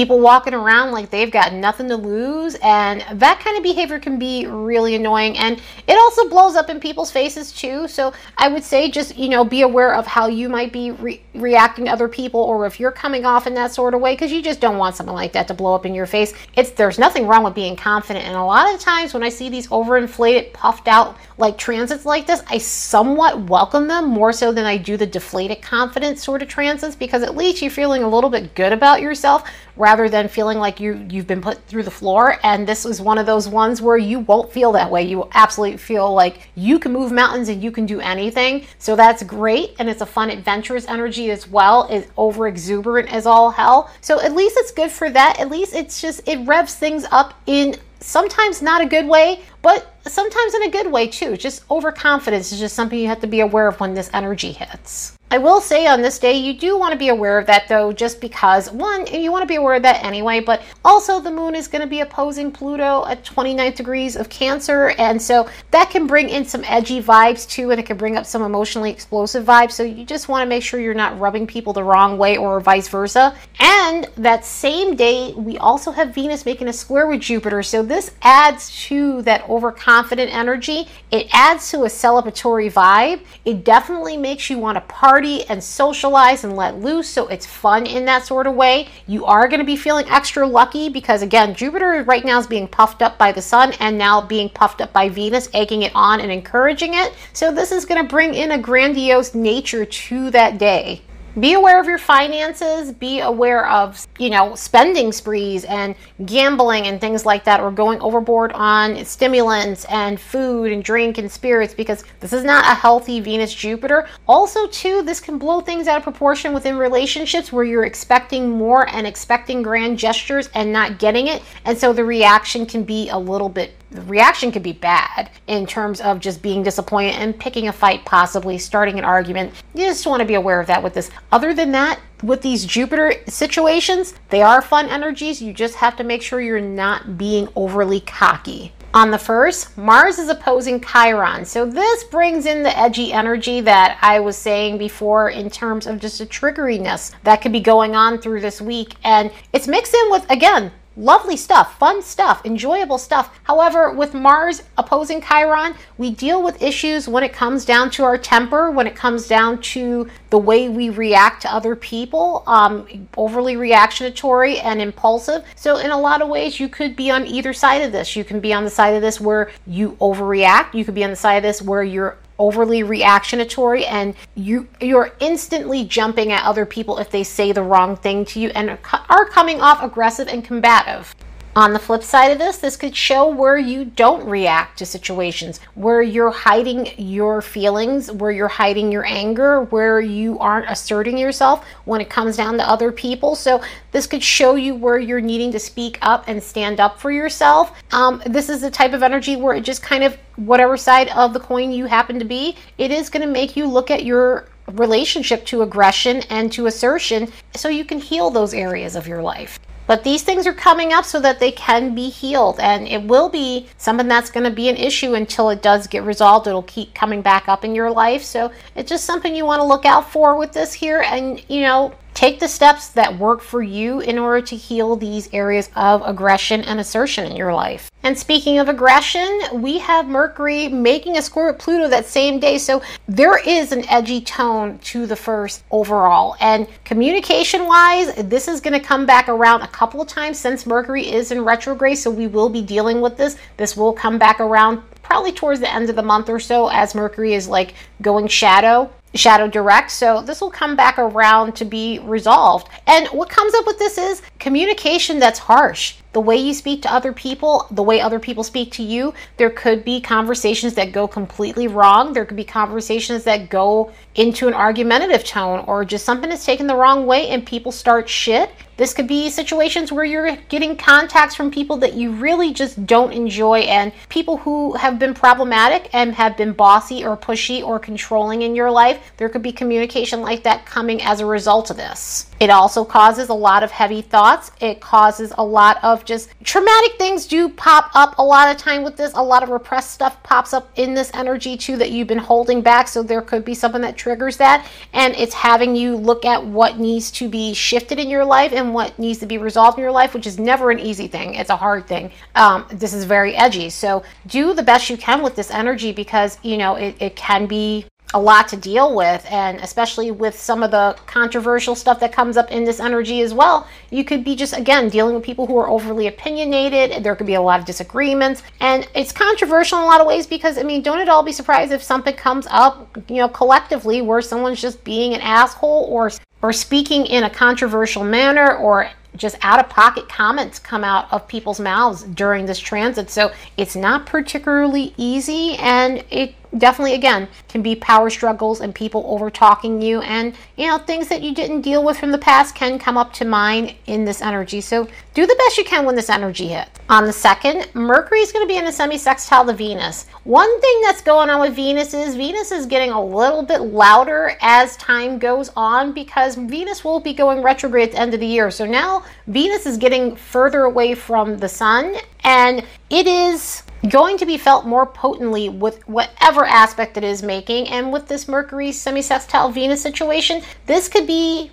people 0.00 0.18
walking 0.18 0.54
around 0.54 0.92
like 0.92 1.10
they've 1.10 1.30
got 1.30 1.52
nothing 1.52 1.86
to 1.86 1.94
lose 1.94 2.54
and 2.62 3.04
that 3.20 3.38
kind 3.40 3.54
of 3.58 3.62
behavior 3.62 3.98
can 3.98 4.18
be 4.18 4.46
really 4.46 4.94
annoying 4.94 5.36
and 5.36 5.60
it 5.86 5.92
also 5.92 6.26
blows 6.30 6.56
up 6.56 6.70
in 6.70 6.80
people's 6.80 7.10
faces 7.10 7.52
too. 7.52 7.86
So 7.86 8.14
i 8.38 8.48
would 8.48 8.64
say 8.64 8.90
just 8.90 9.18
you 9.18 9.28
know 9.28 9.44
be 9.44 9.60
aware 9.60 9.94
of 9.94 10.06
how 10.06 10.26
you 10.26 10.48
might 10.48 10.72
be 10.72 10.90
re- 10.92 11.22
reacting 11.34 11.84
to 11.84 11.90
other 11.90 12.08
people 12.08 12.40
or 12.40 12.64
if 12.64 12.80
you're 12.80 12.90
coming 12.90 13.26
off 13.26 13.46
in 13.46 13.52
that 13.52 13.72
sort 13.72 13.92
of 13.92 14.00
way 14.00 14.14
because 14.14 14.32
you 14.32 14.40
just 14.40 14.58
don't 14.58 14.78
want 14.78 14.96
something 14.96 15.14
like 15.14 15.34
that 15.34 15.46
to 15.48 15.52
blow 15.52 15.74
up 15.74 15.84
in 15.84 15.94
your 15.94 16.06
face. 16.06 16.32
It's 16.56 16.70
there's 16.70 16.98
nothing 16.98 17.26
wrong 17.26 17.44
with 17.44 17.54
being 17.54 17.76
confident 17.76 18.24
and 18.24 18.36
a 18.36 18.42
lot 18.42 18.72
of 18.72 18.80
times 18.80 19.12
when 19.12 19.22
i 19.22 19.28
see 19.28 19.48
these 19.50 19.68
overinflated 19.68 20.52
puffed 20.52 20.88
out 20.88 21.16
like 21.36 21.58
transits 21.58 22.06
like 22.06 22.26
this 22.26 22.42
i 22.46 22.56
somewhat 22.58 23.40
welcome 23.42 23.86
them 23.86 24.08
more 24.08 24.32
so 24.32 24.52
than 24.52 24.64
i 24.64 24.76
do 24.76 24.96
the 24.96 25.06
deflated 25.06 25.60
confidence 25.60 26.22
sort 26.22 26.40
of 26.40 26.48
transits 26.48 26.96
because 26.96 27.22
at 27.22 27.36
least 27.36 27.60
you're 27.60 27.70
feeling 27.70 28.02
a 28.02 28.08
little 28.08 28.30
bit 28.30 28.54
good 28.54 28.72
about 28.72 29.02
yourself 29.02 29.48
rather 29.76 29.89
than 30.08 30.28
feeling 30.28 30.58
like 30.58 30.80
you 30.80 31.06
you've 31.10 31.26
been 31.26 31.40
put 31.40 31.62
through 31.66 31.82
the 31.82 31.90
floor. 31.90 32.38
And 32.42 32.66
this 32.66 32.84
is 32.84 33.00
one 33.00 33.18
of 33.18 33.26
those 33.26 33.48
ones 33.48 33.82
where 33.82 33.96
you 33.96 34.20
won't 34.20 34.52
feel 34.52 34.72
that 34.72 34.90
way. 34.90 35.02
You 35.02 35.28
absolutely 35.32 35.78
feel 35.78 36.12
like 36.12 36.48
you 36.54 36.78
can 36.78 36.92
move 36.92 37.12
mountains 37.12 37.48
and 37.48 37.62
you 37.62 37.70
can 37.70 37.86
do 37.86 38.00
anything. 38.00 38.66
So 38.78 38.96
that's 38.96 39.22
great. 39.22 39.74
And 39.78 39.88
it's 39.88 40.00
a 40.00 40.06
fun 40.06 40.30
adventurous 40.30 40.86
energy 40.86 41.30
as 41.30 41.48
well. 41.48 41.86
Is 41.90 42.06
over 42.16 42.48
exuberant 42.48 43.12
as 43.12 43.26
all 43.26 43.50
hell. 43.50 43.90
So 44.00 44.20
at 44.20 44.34
least 44.34 44.56
it's 44.58 44.70
good 44.70 44.90
for 44.90 45.10
that. 45.10 45.38
At 45.38 45.50
least 45.50 45.74
it's 45.74 46.00
just 46.00 46.26
it 46.28 46.46
revs 46.46 46.74
things 46.74 47.04
up 47.10 47.34
in 47.46 47.76
sometimes 48.00 48.62
not 48.62 48.80
a 48.80 48.86
good 48.86 49.06
way 49.06 49.40
but 49.62 49.94
sometimes 50.06 50.54
in 50.54 50.62
a 50.64 50.70
good 50.70 50.90
way 50.90 51.06
too 51.06 51.36
just 51.36 51.64
overconfidence 51.70 52.52
is 52.52 52.58
just 52.58 52.74
something 52.74 52.98
you 52.98 53.08
have 53.08 53.20
to 53.20 53.26
be 53.26 53.40
aware 53.40 53.68
of 53.68 53.78
when 53.80 53.94
this 53.94 54.10
energy 54.12 54.52
hits 54.52 55.18
I 55.32 55.38
will 55.38 55.60
say 55.60 55.86
on 55.86 56.02
this 56.02 56.18
day, 56.18 56.32
you 56.32 56.54
do 56.54 56.76
want 56.76 56.90
to 56.92 56.98
be 56.98 57.06
aware 57.06 57.38
of 57.38 57.46
that 57.46 57.68
though, 57.68 57.92
just 57.92 58.20
because 58.20 58.68
one, 58.72 59.06
you 59.06 59.30
want 59.30 59.42
to 59.42 59.46
be 59.46 59.54
aware 59.54 59.76
of 59.76 59.82
that 59.82 60.04
anyway, 60.04 60.40
but 60.40 60.60
also 60.84 61.20
the 61.20 61.30
moon 61.30 61.54
is 61.54 61.68
going 61.68 61.82
to 61.82 61.88
be 61.88 62.00
opposing 62.00 62.50
Pluto 62.50 63.06
at 63.06 63.22
29 63.24 63.72
degrees 63.74 64.16
of 64.16 64.28
Cancer. 64.28 64.88
And 64.98 65.22
so 65.22 65.48
that 65.70 65.88
can 65.88 66.08
bring 66.08 66.28
in 66.28 66.44
some 66.44 66.64
edgy 66.64 67.00
vibes 67.00 67.48
too, 67.48 67.70
and 67.70 67.78
it 67.78 67.86
can 67.86 67.96
bring 67.96 68.16
up 68.16 68.26
some 68.26 68.42
emotionally 68.42 68.90
explosive 68.90 69.44
vibes. 69.44 69.70
So 69.70 69.84
you 69.84 70.04
just 70.04 70.28
want 70.28 70.42
to 70.42 70.48
make 70.48 70.64
sure 70.64 70.80
you're 70.80 70.94
not 70.94 71.16
rubbing 71.20 71.46
people 71.46 71.72
the 71.72 71.84
wrong 71.84 72.18
way 72.18 72.36
or 72.36 72.58
vice 72.58 72.88
versa. 72.88 73.36
And 73.60 74.08
that 74.16 74.44
same 74.44 74.96
day, 74.96 75.32
we 75.34 75.58
also 75.58 75.92
have 75.92 76.12
Venus 76.12 76.44
making 76.44 76.66
a 76.66 76.72
square 76.72 77.06
with 77.06 77.20
Jupiter. 77.20 77.62
So 77.62 77.84
this 77.90 78.12
adds 78.22 78.70
to 78.86 79.22
that 79.22 79.48
overconfident 79.48 80.32
energy. 80.32 80.86
It 81.10 81.26
adds 81.32 81.70
to 81.70 81.78
a 81.78 81.88
celebratory 81.88 82.72
vibe. 82.72 83.20
It 83.44 83.64
definitely 83.64 84.16
makes 84.16 84.48
you 84.48 84.58
want 84.58 84.76
to 84.76 84.80
party 84.82 85.44
and 85.46 85.62
socialize 85.62 86.44
and 86.44 86.56
let 86.56 86.78
loose. 86.78 87.08
So 87.08 87.26
it's 87.26 87.46
fun 87.46 87.86
in 87.86 88.04
that 88.04 88.24
sort 88.24 88.46
of 88.46 88.54
way. 88.54 88.88
You 89.06 89.24
are 89.24 89.48
going 89.48 89.60
to 89.60 89.66
be 89.66 89.76
feeling 89.76 90.08
extra 90.08 90.46
lucky 90.46 90.88
because, 90.88 91.22
again, 91.22 91.54
Jupiter 91.54 92.04
right 92.04 92.24
now 92.24 92.38
is 92.38 92.46
being 92.46 92.68
puffed 92.68 93.02
up 93.02 93.18
by 93.18 93.32
the 93.32 93.42
sun 93.42 93.72
and 93.80 93.98
now 93.98 94.20
being 94.20 94.48
puffed 94.48 94.80
up 94.80 94.92
by 94.92 95.08
Venus, 95.08 95.48
egging 95.52 95.82
it 95.82 95.92
on 95.94 96.20
and 96.20 96.30
encouraging 96.30 96.94
it. 96.94 97.12
So 97.32 97.52
this 97.52 97.72
is 97.72 97.84
going 97.84 98.00
to 98.00 98.08
bring 98.08 98.34
in 98.34 98.52
a 98.52 98.58
grandiose 98.58 99.34
nature 99.34 99.84
to 99.84 100.30
that 100.30 100.58
day 100.58 101.02
be 101.38 101.54
aware 101.54 101.78
of 101.78 101.86
your 101.86 101.98
finances 101.98 102.90
be 102.92 103.20
aware 103.20 103.68
of 103.68 104.06
you 104.18 104.30
know 104.30 104.54
spending 104.56 105.12
sprees 105.12 105.64
and 105.64 105.94
gambling 106.26 106.86
and 106.86 107.00
things 107.00 107.24
like 107.24 107.44
that 107.44 107.60
or 107.60 107.70
going 107.70 108.00
overboard 108.00 108.50
on 108.52 109.04
stimulants 109.04 109.84
and 109.84 110.20
food 110.20 110.72
and 110.72 110.82
drink 110.82 111.18
and 111.18 111.30
spirits 111.30 111.72
because 111.72 112.02
this 112.18 112.32
is 112.32 112.42
not 112.42 112.64
a 112.64 112.74
healthy 112.74 113.20
venus 113.20 113.54
jupiter 113.54 114.08
also 114.26 114.66
too 114.68 115.02
this 115.02 115.20
can 115.20 115.38
blow 115.38 115.60
things 115.60 115.86
out 115.86 115.98
of 115.98 116.02
proportion 116.02 116.52
within 116.52 116.76
relationships 116.76 117.52
where 117.52 117.64
you're 117.64 117.84
expecting 117.84 118.50
more 118.50 118.88
and 118.88 119.06
expecting 119.06 119.62
grand 119.62 119.96
gestures 119.96 120.48
and 120.54 120.72
not 120.72 120.98
getting 120.98 121.28
it 121.28 121.42
and 121.64 121.78
so 121.78 121.92
the 121.92 122.04
reaction 122.04 122.66
can 122.66 122.82
be 122.82 123.08
a 123.08 123.18
little 123.18 123.48
bit 123.48 123.74
the 123.90 124.02
reaction 124.02 124.52
could 124.52 124.62
be 124.62 124.72
bad 124.72 125.30
in 125.48 125.66
terms 125.66 126.00
of 126.00 126.20
just 126.20 126.42
being 126.42 126.62
disappointed 126.62 127.14
and 127.14 127.38
picking 127.38 127.66
a 127.68 127.72
fight, 127.72 128.04
possibly 128.04 128.56
starting 128.56 128.98
an 128.98 129.04
argument. 129.04 129.52
You 129.74 129.86
just 129.86 130.06
want 130.06 130.20
to 130.20 130.26
be 130.26 130.34
aware 130.34 130.60
of 130.60 130.68
that 130.68 130.82
with 130.82 130.94
this. 130.94 131.10
Other 131.32 131.54
than 131.54 131.72
that, 131.72 132.00
with 132.22 132.42
these 132.42 132.66
Jupiter 132.66 133.14
situations, 133.26 134.14
they 134.28 134.42
are 134.42 134.60
fun 134.60 134.88
energies. 134.88 135.40
You 135.40 135.52
just 135.52 135.76
have 135.76 135.96
to 135.96 136.04
make 136.04 136.22
sure 136.22 136.40
you're 136.40 136.60
not 136.60 137.16
being 137.16 137.48
overly 137.56 138.00
cocky. 138.00 138.72
On 138.92 139.12
the 139.12 139.18
first, 139.18 139.78
Mars 139.78 140.18
is 140.18 140.28
opposing 140.28 140.80
Chiron. 140.80 141.44
So 141.44 141.64
this 141.64 142.02
brings 142.04 142.44
in 142.44 142.64
the 142.64 142.76
edgy 142.76 143.12
energy 143.12 143.60
that 143.60 143.98
I 144.02 144.18
was 144.18 144.36
saying 144.36 144.78
before 144.78 145.30
in 145.30 145.48
terms 145.48 145.86
of 145.86 146.00
just 146.00 146.20
a 146.20 146.26
triggeriness 146.26 147.12
that 147.22 147.40
could 147.40 147.52
be 147.52 147.60
going 147.60 147.94
on 147.94 148.18
through 148.18 148.40
this 148.40 148.60
week. 148.60 148.96
And 149.04 149.30
it's 149.52 149.68
mixed 149.68 149.94
in 149.94 150.10
with, 150.10 150.28
again, 150.28 150.72
Lovely 151.00 151.38
stuff, 151.38 151.78
fun 151.78 152.02
stuff, 152.02 152.44
enjoyable 152.44 152.98
stuff. 152.98 153.40
However, 153.44 153.90
with 153.90 154.12
Mars 154.12 154.62
opposing 154.76 155.22
Chiron, 155.22 155.74
we 155.96 156.10
deal 156.10 156.42
with 156.42 156.62
issues 156.62 157.08
when 157.08 157.24
it 157.24 157.32
comes 157.32 157.64
down 157.64 157.88
to 157.92 158.04
our 158.04 158.18
temper, 158.18 158.70
when 158.70 158.86
it 158.86 158.94
comes 158.94 159.26
down 159.26 159.62
to 159.62 160.10
the 160.28 160.36
way 160.36 160.68
we 160.68 160.90
react 160.90 161.40
to 161.40 161.54
other 161.54 161.74
people, 161.74 162.42
um, 162.46 163.08
overly 163.16 163.56
reactionary 163.56 164.58
and 164.58 164.82
impulsive. 164.82 165.42
So, 165.56 165.78
in 165.78 165.90
a 165.90 165.98
lot 165.98 166.20
of 166.20 166.28
ways, 166.28 166.60
you 166.60 166.68
could 166.68 166.96
be 166.96 167.10
on 167.10 167.26
either 167.26 167.54
side 167.54 167.80
of 167.80 167.92
this. 167.92 168.14
You 168.14 168.22
can 168.22 168.38
be 168.38 168.52
on 168.52 168.64
the 168.64 168.70
side 168.70 168.92
of 168.92 169.00
this 169.00 169.18
where 169.18 169.50
you 169.66 169.92
overreact, 170.02 170.74
you 170.74 170.84
could 170.84 170.94
be 170.94 171.04
on 171.04 171.10
the 171.10 171.16
side 171.16 171.36
of 171.36 171.44
this 171.44 171.62
where 171.62 171.82
you're 171.82 172.18
overly 172.40 172.82
reactionary 172.82 173.84
and 173.86 174.14
you 174.34 174.66
you're 174.80 175.12
instantly 175.20 175.84
jumping 175.84 176.32
at 176.32 176.42
other 176.44 176.64
people 176.64 176.98
if 176.98 177.10
they 177.10 177.22
say 177.22 177.52
the 177.52 177.62
wrong 177.62 177.94
thing 177.94 178.24
to 178.24 178.40
you 178.40 178.48
and 178.50 178.70
are 179.08 179.26
coming 179.26 179.60
off 179.60 179.82
aggressive 179.82 180.26
and 180.26 180.42
combative. 180.42 181.14
On 181.56 181.72
the 181.72 181.80
flip 181.80 182.04
side 182.04 182.30
of 182.30 182.38
this, 182.38 182.58
this 182.58 182.76
could 182.76 182.94
show 182.94 183.28
where 183.28 183.58
you 183.58 183.84
don't 183.84 184.24
react 184.24 184.78
to 184.78 184.86
situations, 184.86 185.58
where 185.74 186.00
you're 186.00 186.30
hiding 186.30 186.94
your 186.96 187.42
feelings, 187.42 188.12
where 188.12 188.30
you're 188.30 188.46
hiding 188.46 188.92
your 188.92 189.04
anger, 189.04 189.62
where 189.64 190.00
you 190.00 190.38
aren't 190.38 190.70
asserting 190.70 191.18
yourself 191.18 191.66
when 191.86 192.00
it 192.00 192.08
comes 192.08 192.36
down 192.36 192.56
to 192.58 192.68
other 192.68 192.92
people. 192.92 193.34
So, 193.34 193.60
this 193.90 194.06
could 194.06 194.22
show 194.22 194.54
you 194.54 194.76
where 194.76 195.00
you're 195.00 195.20
needing 195.20 195.50
to 195.50 195.58
speak 195.58 195.98
up 196.02 196.22
and 196.28 196.40
stand 196.40 196.78
up 196.78 197.00
for 197.00 197.10
yourself. 197.10 197.76
Um, 197.90 198.22
this 198.26 198.48
is 198.48 198.60
the 198.60 198.70
type 198.70 198.92
of 198.92 199.02
energy 199.02 199.34
where 199.34 199.56
it 199.56 199.64
just 199.64 199.82
kind 199.82 200.04
of, 200.04 200.16
whatever 200.36 200.76
side 200.76 201.08
of 201.08 201.32
the 201.32 201.40
coin 201.40 201.72
you 201.72 201.86
happen 201.86 202.20
to 202.20 202.24
be, 202.24 202.56
it 202.78 202.92
is 202.92 203.10
going 203.10 203.26
to 203.26 203.32
make 203.32 203.56
you 203.56 203.66
look 203.66 203.90
at 203.90 204.04
your 204.04 204.48
relationship 204.68 205.44
to 205.46 205.62
aggression 205.62 206.22
and 206.30 206.52
to 206.52 206.66
assertion 206.66 207.32
so 207.56 207.68
you 207.68 207.84
can 207.84 207.98
heal 207.98 208.30
those 208.30 208.54
areas 208.54 208.94
of 208.94 209.08
your 209.08 209.20
life. 209.20 209.58
But 209.90 210.04
these 210.04 210.22
things 210.22 210.46
are 210.46 210.54
coming 210.54 210.92
up 210.92 211.04
so 211.04 211.18
that 211.18 211.40
they 211.40 211.50
can 211.50 211.96
be 211.96 212.10
healed. 212.10 212.60
And 212.60 212.86
it 212.86 213.02
will 213.02 213.28
be 213.28 213.66
something 213.76 214.06
that's 214.06 214.30
going 214.30 214.44
to 214.44 214.50
be 214.52 214.68
an 214.68 214.76
issue 214.76 215.14
until 215.14 215.50
it 215.50 215.62
does 215.62 215.88
get 215.88 216.04
resolved. 216.04 216.46
It'll 216.46 216.62
keep 216.62 216.94
coming 216.94 217.22
back 217.22 217.48
up 217.48 217.64
in 217.64 217.74
your 217.74 217.90
life. 217.90 218.22
So 218.22 218.52
it's 218.76 218.88
just 218.88 219.04
something 219.04 219.34
you 219.34 219.44
want 219.44 219.58
to 219.58 219.66
look 219.66 219.84
out 219.84 220.08
for 220.08 220.36
with 220.36 220.52
this 220.52 220.72
here. 220.72 221.00
And, 221.00 221.44
you 221.50 221.62
know, 221.62 221.92
Take 222.12 222.40
the 222.40 222.48
steps 222.48 222.88
that 222.88 223.18
work 223.18 223.40
for 223.40 223.62
you 223.62 224.00
in 224.00 224.18
order 224.18 224.44
to 224.46 224.56
heal 224.56 224.96
these 224.96 225.32
areas 225.32 225.70
of 225.74 226.02
aggression 226.04 226.60
and 226.60 226.78
assertion 226.78 227.24
in 227.24 227.36
your 227.36 227.54
life. 227.54 227.89
And 228.02 228.18
speaking 228.18 228.58
of 228.58 228.68
aggression, 228.68 229.28
we 229.52 229.78
have 229.78 230.08
Mercury 230.08 230.68
making 230.68 231.18
a 231.18 231.22
square 231.22 231.52
with 231.52 231.58
Pluto 231.58 231.86
that 231.88 232.06
same 232.06 232.40
day. 232.40 232.56
So 232.56 232.82
there 233.06 233.36
is 233.38 233.72
an 233.72 233.86
edgy 233.90 234.22
tone 234.22 234.78
to 234.78 235.06
the 235.06 235.16
first 235.16 235.64
overall. 235.70 236.34
And 236.40 236.66
communication 236.84 237.66
wise, 237.66 238.14
this 238.14 238.48
is 238.48 238.62
going 238.62 238.72
to 238.72 238.86
come 238.86 239.04
back 239.04 239.28
around 239.28 239.62
a 239.62 239.68
couple 239.68 240.00
of 240.00 240.08
times 240.08 240.38
since 240.38 240.66
Mercury 240.66 241.10
is 241.10 241.30
in 241.30 241.44
retrograde. 241.44 241.98
So 241.98 242.10
we 242.10 242.26
will 242.26 242.48
be 242.48 242.62
dealing 242.62 243.02
with 243.02 243.18
this. 243.18 243.36
This 243.58 243.76
will 243.76 243.92
come 243.92 244.18
back 244.18 244.40
around 244.40 244.82
probably 245.02 245.32
towards 245.32 245.60
the 245.60 245.70
end 245.70 245.90
of 245.90 245.96
the 245.96 246.02
month 246.02 246.30
or 246.30 246.40
so 246.40 246.68
as 246.68 246.94
Mercury 246.94 247.34
is 247.34 247.48
like 247.48 247.74
going 248.00 248.28
shadow. 248.28 248.90
Shadow 249.14 249.48
direct. 249.48 249.90
So 249.90 250.22
this 250.22 250.40
will 250.40 250.50
come 250.50 250.76
back 250.76 250.98
around 250.98 251.56
to 251.56 251.64
be 251.64 251.98
resolved. 252.00 252.68
And 252.86 253.08
what 253.08 253.28
comes 253.28 253.54
up 253.54 253.66
with 253.66 253.78
this 253.78 253.98
is 253.98 254.22
communication 254.38 255.18
that's 255.18 255.38
harsh. 255.38 255.96
The 256.12 256.20
way 256.20 256.36
you 256.36 256.54
speak 256.54 256.82
to 256.82 256.92
other 256.92 257.12
people, 257.12 257.66
the 257.70 257.84
way 257.84 258.00
other 258.00 258.18
people 258.18 258.42
speak 258.42 258.72
to 258.72 258.82
you, 258.82 259.14
there 259.36 259.50
could 259.50 259.84
be 259.84 260.00
conversations 260.00 260.74
that 260.74 260.92
go 260.92 261.06
completely 261.06 261.68
wrong. 261.68 262.12
There 262.12 262.24
could 262.24 262.36
be 262.36 262.44
conversations 262.44 263.22
that 263.24 263.48
go 263.48 263.92
into 264.16 264.48
an 264.48 264.54
argumentative 264.54 265.24
tone 265.24 265.64
or 265.68 265.84
just 265.84 266.04
something 266.04 266.32
is 266.32 266.44
taken 266.44 266.66
the 266.66 266.74
wrong 266.74 267.06
way 267.06 267.28
and 267.28 267.46
people 267.46 267.70
start 267.70 268.08
shit. 268.08 268.50
This 268.80 268.94
could 268.94 269.06
be 269.06 269.28
situations 269.28 269.92
where 269.92 270.06
you're 270.06 270.36
getting 270.48 270.74
contacts 270.74 271.34
from 271.34 271.50
people 271.50 271.76
that 271.76 271.92
you 271.92 272.12
really 272.12 272.54
just 272.54 272.86
don't 272.86 273.12
enjoy 273.12 273.58
and 273.58 273.92
people 274.08 274.38
who 274.38 274.72
have 274.72 274.98
been 274.98 275.12
problematic 275.12 275.90
and 275.92 276.14
have 276.14 276.38
been 276.38 276.54
bossy 276.54 277.04
or 277.04 277.14
pushy 277.14 277.62
or 277.62 277.78
controlling 277.78 278.40
in 278.40 278.54
your 278.54 278.70
life. 278.70 279.12
There 279.18 279.28
could 279.28 279.42
be 279.42 279.52
communication 279.52 280.22
like 280.22 280.44
that 280.44 280.64
coming 280.64 281.02
as 281.02 281.20
a 281.20 281.26
result 281.26 281.68
of 281.68 281.76
this. 281.76 282.30
It 282.40 282.48
also 282.48 282.86
causes 282.86 283.28
a 283.28 283.34
lot 283.34 283.62
of 283.62 283.70
heavy 283.70 284.00
thoughts. 284.00 284.50
It 284.62 284.80
causes 284.80 285.30
a 285.36 285.44
lot 285.44 285.76
of 285.84 286.06
just 286.06 286.30
traumatic 286.42 286.96
things 286.96 287.26
do 287.26 287.50
pop 287.50 287.90
up 287.94 288.14
a 288.16 288.24
lot 288.24 288.50
of 288.50 288.56
time 288.56 288.82
with 288.82 288.96
this. 288.96 289.12
A 289.12 289.22
lot 289.22 289.42
of 289.42 289.50
repressed 289.50 289.90
stuff 289.90 290.22
pops 290.22 290.54
up 290.54 290.70
in 290.76 290.94
this 290.94 291.10
energy 291.12 291.58
too 291.58 291.76
that 291.76 291.90
you've 291.90 292.08
been 292.08 292.16
holding 292.16 292.62
back. 292.62 292.88
So 292.88 293.02
there 293.02 293.20
could 293.20 293.44
be 293.44 293.52
something 293.52 293.82
that 293.82 293.98
triggers 293.98 294.38
that. 294.38 294.66
And 294.94 295.14
it's 295.16 295.34
having 295.34 295.76
you 295.76 295.96
look 295.96 296.24
at 296.24 296.42
what 296.42 296.78
needs 296.78 297.10
to 297.10 297.28
be 297.28 297.52
shifted 297.52 297.98
in 297.98 298.08
your 298.08 298.24
life 298.24 298.54
and 298.54 298.69
what 298.72 298.98
needs 298.98 299.18
to 299.20 299.26
be 299.26 299.38
resolved 299.38 299.78
in 299.78 299.82
your 299.82 299.92
life, 299.92 300.14
which 300.14 300.26
is 300.26 300.38
never 300.38 300.70
an 300.70 300.78
easy 300.78 301.08
thing. 301.08 301.34
It's 301.34 301.50
a 301.50 301.56
hard 301.56 301.86
thing. 301.86 302.10
Um, 302.34 302.66
this 302.70 302.92
is 302.92 303.04
very 303.04 303.34
edgy. 303.34 303.70
So 303.70 304.02
do 304.26 304.54
the 304.54 304.62
best 304.62 304.90
you 304.90 304.96
can 304.96 305.22
with 305.22 305.36
this 305.36 305.50
energy 305.50 305.92
because, 305.92 306.38
you 306.42 306.56
know, 306.56 306.76
it, 306.76 306.96
it 307.00 307.16
can 307.16 307.46
be 307.46 307.86
a 308.12 308.20
lot 308.20 308.48
to 308.48 308.56
deal 308.56 308.94
with 308.94 309.24
and 309.30 309.60
especially 309.60 310.10
with 310.10 310.38
some 310.38 310.62
of 310.62 310.70
the 310.70 310.96
controversial 311.06 311.74
stuff 311.74 312.00
that 312.00 312.12
comes 312.12 312.36
up 312.36 312.50
in 312.50 312.64
this 312.64 312.80
energy 312.80 313.20
as 313.20 313.32
well 313.32 313.68
you 313.90 314.02
could 314.02 314.24
be 314.24 314.34
just 314.34 314.56
again 314.56 314.88
dealing 314.88 315.14
with 315.14 315.22
people 315.22 315.46
who 315.46 315.56
are 315.56 315.68
overly 315.68 316.08
opinionated 316.08 317.04
there 317.04 317.14
could 317.14 317.26
be 317.26 317.34
a 317.34 317.40
lot 317.40 317.60
of 317.60 317.66
disagreements 317.66 318.42
and 318.60 318.88
it's 318.94 319.12
controversial 319.12 319.78
in 319.78 319.84
a 319.84 319.86
lot 319.86 320.00
of 320.00 320.06
ways 320.06 320.26
because 320.26 320.58
i 320.58 320.62
mean 320.62 320.82
don't 320.82 320.98
at 320.98 321.08
all 321.08 321.22
be 321.22 321.32
surprised 321.32 321.70
if 321.70 321.82
something 321.82 322.14
comes 322.14 322.46
up 322.50 322.96
you 323.08 323.16
know 323.16 323.28
collectively 323.28 324.02
where 324.02 324.20
someone's 324.20 324.60
just 324.60 324.82
being 324.82 325.14
an 325.14 325.20
asshole 325.20 325.86
or 325.88 326.10
or 326.42 326.52
speaking 326.52 327.06
in 327.06 327.24
a 327.24 327.30
controversial 327.30 328.04
manner 328.04 328.56
or 328.56 328.90
just 329.16 329.36
out 329.42 329.58
of 329.58 329.68
pocket 329.68 330.08
comments 330.08 330.58
come 330.58 330.84
out 330.84 331.12
of 331.12 331.26
people's 331.26 331.60
mouths 331.60 332.04
during 332.04 332.46
this 332.46 332.58
transit. 332.58 333.10
So 333.10 333.32
it's 333.56 333.76
not 333.76 334.06
particularly 334.06 334.94
easy 334.96 335.56
and 335.56 336.04
it 336.10 336.34
definitely 336.58 336.94
again 336.94 337.28
can 337.48 337.62
be 337.62 337.76
power 337.76 338.10
struggles 338.10 338.60
and 338.60 338.74
people 338.74 339.04
over 339.06 339.30
talking 339.30 339.80
you. 339.80 340.00
And 340.02 340.34
you 340.56 340.66
know 340.66 340.78
things 340.78 341.08
that 341.08 341.22
you 341.22 341.34
didn't 341.34 341.62
deal 341.62 341.84
with 341.84 341.98
from 341.98 342.12
the 342.12 342.18
past 342.18 342.54
can 342.54 342.78
come 342.78 342.96
up 342.96 343.12
to 343.14 343.24
mind 343.24 343.74
in 343.86 344.04
this 344.04 344.22
energy. 344.22 344.60
So 344.60 344.88
do 345.14 345.26
the 345.26 345.36
best 345.36 345.58
you 345.58 345.64
can 345.64 345.84
when 345.84 345.96
this 345.96 346.10
energy 346.10 346.48
hits. 346.48 346.70
On 346.88 347.04
the 347.04 347.12
second 347.12 347.68
mercury 347.74 348.20
is 348.20 348.32
going 348.32 348.44
to 348.44 348.52
be 348.52 348.58
in 348.58 348.66
a 348.66 348.72
semi-sextile 348.72 349.46
to 349.46 349.52
venus. 349.52 350.06
One 350.24 350.60
thing 350.60 350.80
that's 350.82 351.02
going 351.02 351.30
on 351.30 351.40
with 351.40 351.54
venus 351.54 351.94
is 351.94 352.16
venus 352.16 352.52
is 352.52 352.66
getting 352.66 352.90
a 352.90 353.04
little 353.04 353.42
bit 353.42 353.60
louder 353.60 354.36
as 354.40 354.76
time 354.76 355.18
goes 355.18 355.50
on 355.56 355.92
because 355.92 356.34
venus 356.36 356.84
will 356.84 357.00
be 357.00 357.12
going 357.12 357.42
retrograde 357.42 357.90
at 357.90 357.92
the 357.92 358.00
end 358.00 358.14
of 358.14 358.20
the 358.20 358.26
year. 358.26 358.50
So 358.50 358.66
now 358.66 359.04
venus 359.26 359.66
is 359.66 359.76
getting 359.76 360.16
further 360.16 360.62
away 360.62 360.94
from 360.94 361.38
the 361.38 361.48
sun 361.48 361.96
and 362.24 362.64
it 362.90 363.06
is 363.06 363.62
going 363.88 364.18
to 364.18 364.26
be 364.26 364.36
felt 364.36 364.66
more 364.66 364.86
potently 364.86 365.48
with 365.48 365.86
whatever 365.88 366.44
aspect 366.44 366.96
it 366.96 367.04
is 367.04 367.22
making. 367.22 367.68
And 367.68 367.92
with 367.92 368.06
this 368.06 368.28
Mercury 368.28 368.72
semi-sextile 368.72 369.50
Venus 369.50 369.82
situation, 369.82 370.42
this 370.66 370.88
could 370.88 371.06
be 371.06 371.50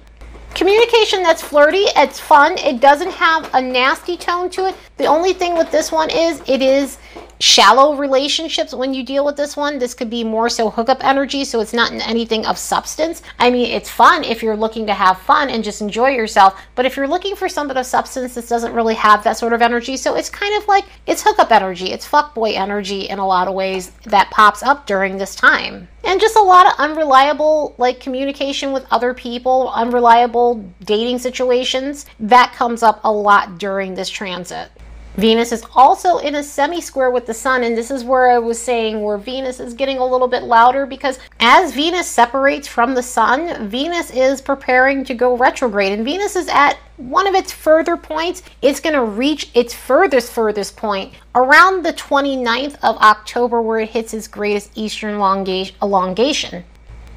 communication 0.54 1.24
that's 1.24 1.42
flirty, 1.42 1.86
it's 1.96 2.20
fun, 2.20 2.58
it 2.58 2.82
doesn't 2.82 3.12
have 3.12 3.50
a 3.54 3.62
nasty 3.62 4.18
tone 4.18 4.50
to 4.52 4.68
it. 4.68 4.76
The 4.98 5.06
only 5.06 5.34
thing 5.34 5.56
with 5.56 5.72
this 5.72 5.92
one 5.92 6.10
is 6.10 6.42
it 6.48 6.62
is 6.62 6.98
shallow 7.40 7.96
relationships 7.96 8.74
when 8.74 8.96
you 8.96 9.04
deal 9.04 9.24
with 9.24 9.36
this 9.36 9.56
one. 9.56 9.78
This 9.78 9.94
could 9.94 10.10
be 10.10 10.24
more 10.24 10.50
so 10.50 10.72
hookup 10.72 11.04
energy, 11.04 11.46
so 11.46 11.60
it's 11.60 11.74
not 11.74 11.92
anything 11.92 12.46
of 12.48 12.58
substance. 12.58 13.22
I 13.38 13.52
mean, 13.52 13.72
it's 13.72 13.90
fun 13.90 14.24
if 14.24 14.42
you're 14.42 14.56
looking 14.56 14.88
to 14.88 14.96
have 14.96 15.20
fun 15.22 15.50
and 15.50 15.64
just 15.64 15.82
enjoy 15.82 16.10
yourself, 16.10 16.60
but 16.74 16.86
if 16.86 16.98
you're 16.98 17.08
looking 17.08 17.36
for 17.36 17.48
something 17.48 17.78
of 17.78 17.86
substance, 17.86 18.34
this 18.34 18.50
doesn't 18.50 18.74
really 18.74 18.96
have 18.96 19.24
that 19.24 19.38
sort 19.38 19.54
of 19.54 19.62
energy. 19.62 19.98
So 19.98 20.16
it's 20.16 20.30
kind 20.30 20.56
of 20.60 20.68
like 20.68 20.86
it's 21.06 21.22
hookup 21.22 21.52
energy, 21.52 21.92
it's 21.92 22.08
fuckboy 22.08 22.56
energy 22.56 23.02
in 23.02 23.20
a 23.20 23.28
lot 23.28 23.48
of 23.48 23.54
ways 23.54 23.92
that 24.06 24.32
pops 24.32 24.64
up 24.64 24.88
during 24.88 25.18
this 25.18 25.36
time. 25.36 25.88
And 26.04 26.20
just 26.20 26.38
a 26.38 26.42
lot 26.42 26.66
of 26.66 26.74
unreliable 26.80 27.76
like 27.78 28.00
communication 28.00 28.72
with 28.72 28.88
other 28.90 29.14
people, 29.14 29.70
unreliable 29.74 30.66
dating 30.84 31.20
situations 31.20 32.06
that 32.20 32.54
comes 32.54 32.82
up 32.82 33.02
a 33.04 33.12
lot 33.12 33.60
during 33.60 33.94
this 33.94 34.10
transit. 34.10 34.72
Venus 35.18 35.52
is 35.52 35.66
also 35.74 36.20
in 36.20 36.36
a 36.36 36.44
semi 36.44 36.80
square 36.80 37.10
with 37.10 37.26
the 37.26 37.34
Sun, 37.34 37.64
and 37.64 37.76
this 37.76 37.90
is 37.90 38.04
where 38.04 38.30
I 38.30 38.38
was 38.38 38.62
saying 38.62 39.02
where 39.02 39.18
Venus 39.18 39.60
is 39.60 39.74
getting 39.74 39.98
a 39.98 40.06
little 40.06 40.28
bit 40.28 40.44
louder 40.44 40.86
because 40.86 41.18
as 41.40 41.74
Venus 41.74 42.06
separates 42.06 42.68
from 42.68 42.94
the 42.94 43.02
Sun, 43.02 43.68
Venus 43.68 44.12
is 44.12 44.42
preparing 44.42 45.04
to 45.06 45.16
go 45.16 45.36
retrograde, 45.36 45.92
and 45.92 46.06
Venus 46.06 46.36
is 46.36 46.48
at 46.50 46.78
one 46.98 47.26
of 47.26 47.34
its 47.34 47.52
further 47.52 47.98
points. 47.98 48.44
It's 48.62 48.80
going 48.80 48.94
to 48.94 49.04
reach 49.04 49.50
its 49.56 49.74
furthest, 49.74 50.32
furthest 50.32 50.78
point 50.78 51.16
around 51.34 51.84
the 51.84 51.94
29th 51.94 52.76
of 52.84 52.98
October, 52.98 53.60
where 53.60 53.80
it 53.80 53.90
hits 53.90 54.14
its 54.14 54.28
greatest 54.28 54.70
eastern 54.76 55.16
elongation. 55.16 56.64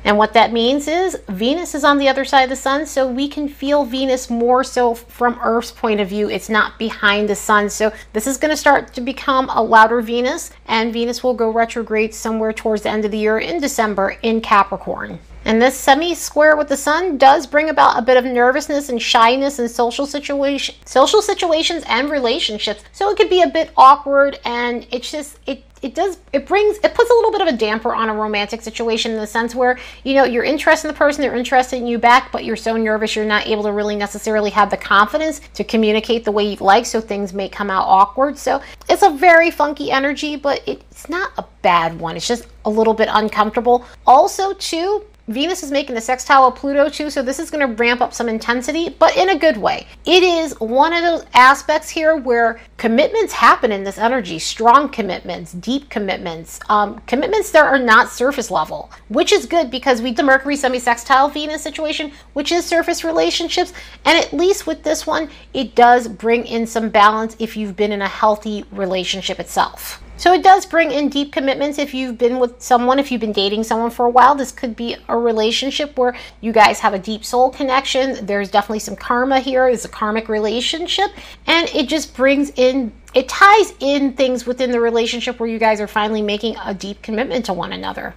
And 0.05 0.17
what 0.17 0.33
that 0.33 0.53
means 0.53 0.89
is 0.89 1.19
Venus 1.29 1.75
is 1.75 1.85
on 1.85 1.99
the 1.99 2.09
other 2.09 2.25
side 2.25 2.45
of 2.45 2.51
the 2.51 2.57
sun, 2.57 2.87
so 2.87 3.07
we 3.07 3.29
can 3.29 3.49
feel 3.49 3.85
Venus 3.85 4.31
more 4.31 4.65
so 4.65 4.95
from 4.95 5.39
Earth's 5.43 5.73
point 5.73 6.01
of 6.01 6.09
view. 6.09 6.31
It's 6.31 6.49
not 6.49 6.79
behind 6.79 7.29
the 7.29 7.37
sun. 7.37 7.69
So 7.69 7.93
this 8.13 8.27
is 8.27 8.37
going 8.37 8.51
to 8.51 8.57
start 8.57 8.95
to 8.95 9.01
become 9.01 9.51
a 9.51 9.63
louder 9.63 10.01
Venus, 10.01 10.51
and 10.67 10.93
Venus 10.93 11.23
will 11.23 11.35
go 11.35 11.51
retrograde 11.51 12.15
somewhere 12.15 12.53
towards 12.53 12.83
the 12.83 12.91
end 12.91 13.05
of 13.05 13.11
the 13.11 13.19
year 13.19 13.39
in 13.39 13.61
December 13.61 14.17
in 14.23 14.41
Capricorn. 14.41 15.19
And 15.45 15.61
this 15.61 15.75
semi 15.75 16.15
square 16.15 16.57
with 16.57 16.69
the 16.69 16.77
sun 16.77 17.17
does 17.17 17.47
bring 17.47 17.71
about 17.71 17.99
a 17.99 18.03
bit 18.03 18.19
of 18.19 18.25
nervousness 18.25 18.91
and 18.91 19.01
shyness 19.01 19.59
in 19.59 19.69
social 19.69 20.07
situation, 20.07 20.75
social 20.85 21.23
situations 21.23 21.83
and 21.87 22.11
relationships. 22.11 22.85
So 22.93 23.11
it 23.11 23.17
could 23.17 23.31
be 23.31 23.43
a 23.43 23.49
bit 23.49 23.71
awkward, 23.77 24.39
and 24.45 24.87
it's 24.91 25.11
just 25.11 25.39
it 25.47 25.65
it 25.83 25.95
does 25.95 26.19
it 26.33 26.47
brings 26.47 26.77
it 26.79 26.95
puts 26.95 27.11
a 27.11 27.15
little 27.15 27.33
bit 27.33 27.41
of 27.41 27.49
a 27.49 27.57
damper 27.57 27.95
on 27.95 28.09
a 28.09 28.15
romantic 28.15 28.63
situation 28.63 29.13
in 29.13 29.19
the 29.19 29.27
sense 29.27 29.55
where 29.55 29.79
you 30.05 30.15
know 30.15 30.25
you're 30.25 30.45
interested 30.45 30.89
in 30.89 30.95
the 30.95 30.99
person 30.99 31.23
they're 31.23 31.37
interested 31.37 31.77
in 31.77 31.87
you 31.87 31.99
back 31.99 32.31
but 32.33 32.45
you're 32.45 32.57
so 32.57 32.77
nervous 32.77 33.17
you're 33.17 33.25
not 33.25 33.47
able 33.47 33.63
to 33.63 33.73
really 33.73 33.97
necessarily 33.97 34.51
have 34.51 34.71
the 34.71 34.77
confidence 34.77 35.41
to 35.55 35.65
communicate 35.65 36.25
the 36.25 36.33
way 36.33 36.45
you'd 36.45 36.61
like 36.61 36.85
so 36.87 37.01
things 37.01 37.33
may 37.33 37.49
come 37.49 37.71
out 37.71 37.87
awkward. 37.87 38.39
So 38.39 38.63
it's 38.89 39.03
a 39.03 39.11
very 39.11 39.51
funky 39.51 39.91
energy 39.91 40.37
but 40.37 40.63
it's 40.67 41.09
not 41.09 41.33
a 41.39 41.45
bad 41.63 41.99
one. 41.99 42.17
It's 42.17 42.29
just 42.29 42.47
a 42.65 42.71
little 42.71 42.95
bit 42.95 43.09
uncomfortable. 43.11 43.85
Also 44.07 44.53
too 44.55 45.05
Venus 45.31 45.63
is 45.63 45.71
making 45.71 45.97
a 45.97 46.01
sextile 46.01 46.51
with 46.51 46.59
Pluto 46.59 46.89
too, 46.89 47.09
so 47.09 47.23
this 47.23 47.39
is 47.39 47.51
going 47.51 47.67
to 47.67 47.75
ramp 47.75 48.01
up 48.01 48.13
some 48.13 48.29
intensity, 48.29 48.89
but 48.99 49.17
in 49.17 49.31
a 49.31 49.39
good 49.39 49.57
way. 49.57 49.87
It 50.05 50.23
is 50.23 50.59
one 50.61 50.93
of 50.93 51.03
those 51.03 51.25
aspects 51.35 51.89
here 51.89 52.17
where 52.17 52.61
commitments 52.77 53.33
happen 53.33 53.71
in 53.71 53.85
this 53.85 53.99
energy 53.99 54.39
strong 54.39 54.89
commitments, 54.89 55.53
deep 55.53 55.89
commitments, 55.89 56.59
um, 56.69 56.99
commitments 57.07 57.53
that 57.53 57.65
are 57.65 57.79
not 57.79 58.09
surface 58.09 58.51
level, 58.51 58.91
which 59.09 59.33
is 59.33 59.47
good 59.47 59.71
because 59.71 60.03
we 60.03 60.13
the 60.13 60.23
Mercury 60.25 60.57
semi 60.57 60.79
sextile 60.79 61.29
Venus 61.29 61.63
situation, 61.63 62.13
which 62.33 62.51
is 62.51 62.67
surface 62.67 63.05
relationships. 63.05 63.73
And 64.05 64.19
at 64.19 64.33
least 64.33 64.67
with 64.67 64.83
this 64.83 65.07
one, 65.07 65.31
it 65.55 65.77
does 65.77 66.09
bring 66.09 66.45
in 66.45 66.67
some 66.67 66.91
balance 66.91 67.37
if 67.39 67.57
you've 67.57 67.77
been 67.77 67.93
in 67.93 68.03
a 68.03 68.09
healthy 68.09 68.65
relationship 68.73 69.39
itself. 69.39 70.03
So 70.21 70.35
it 70.35 70.43
does 70.43 70.67
bring 70.67 70.91
in 70.93 71.09
deep 71.09 71.33
commitments 71.33 71.79
if 71.79 71.95
you've 71.95 72.19
been 72.19 72.39
with 72.39 72.61
someone, 72.61 72.99
if 72.99 73.11
you've 73.11 73.23
been 73.23 73.33
dating 73.33 73.65
someone 73.65 73.89
for 73.89 74.05
a 74.05 74.11
while. 74.11 74.35
This 74.35 74.53
could 74.53 74.77
be 74.77 74.95
a 75.09 75.17
relationship 75.21 75.99
where 75.99 76.17
you 76.41 76.53
guys 76.53 76.81
have 76.81 76.95
a 76.95 76.99
deep 76.99 77.25
soul 77.25 77.51
connection. 77.51 78.25
There's 78.27 78.51
definitely 78.51 78.81
some 78.81 78.97
karma 78.97 79.41
here. 79.41 79.69
It's 79.69 79.85
a 79.85 79.89
karmic 79.89 80.29
relationship. 80.29 81.11
And 81.47 81.69
it 81.71 81.89
just 81.89 82.15
brings 82.17 82.51
in, 82.57 82.93
it 83.15 83.29
ties 83.29 83.75
in 83.81 84.15
things 84.15 84.47
within 84.47 84.71
the 84.71 84.81
relationship 84.81 85.41
where 85.41 85.49
you 85.49 85.59
guys 85.59 85.81
are 85.81 85.89
finally 85.89 86.23
making 86.23 86.57
a 86.65 86.75
deep 86.75 87.03
commitment 87.03 87.45
to 87.47 87.53
one 87.53 87.73
another. 87.73 88.15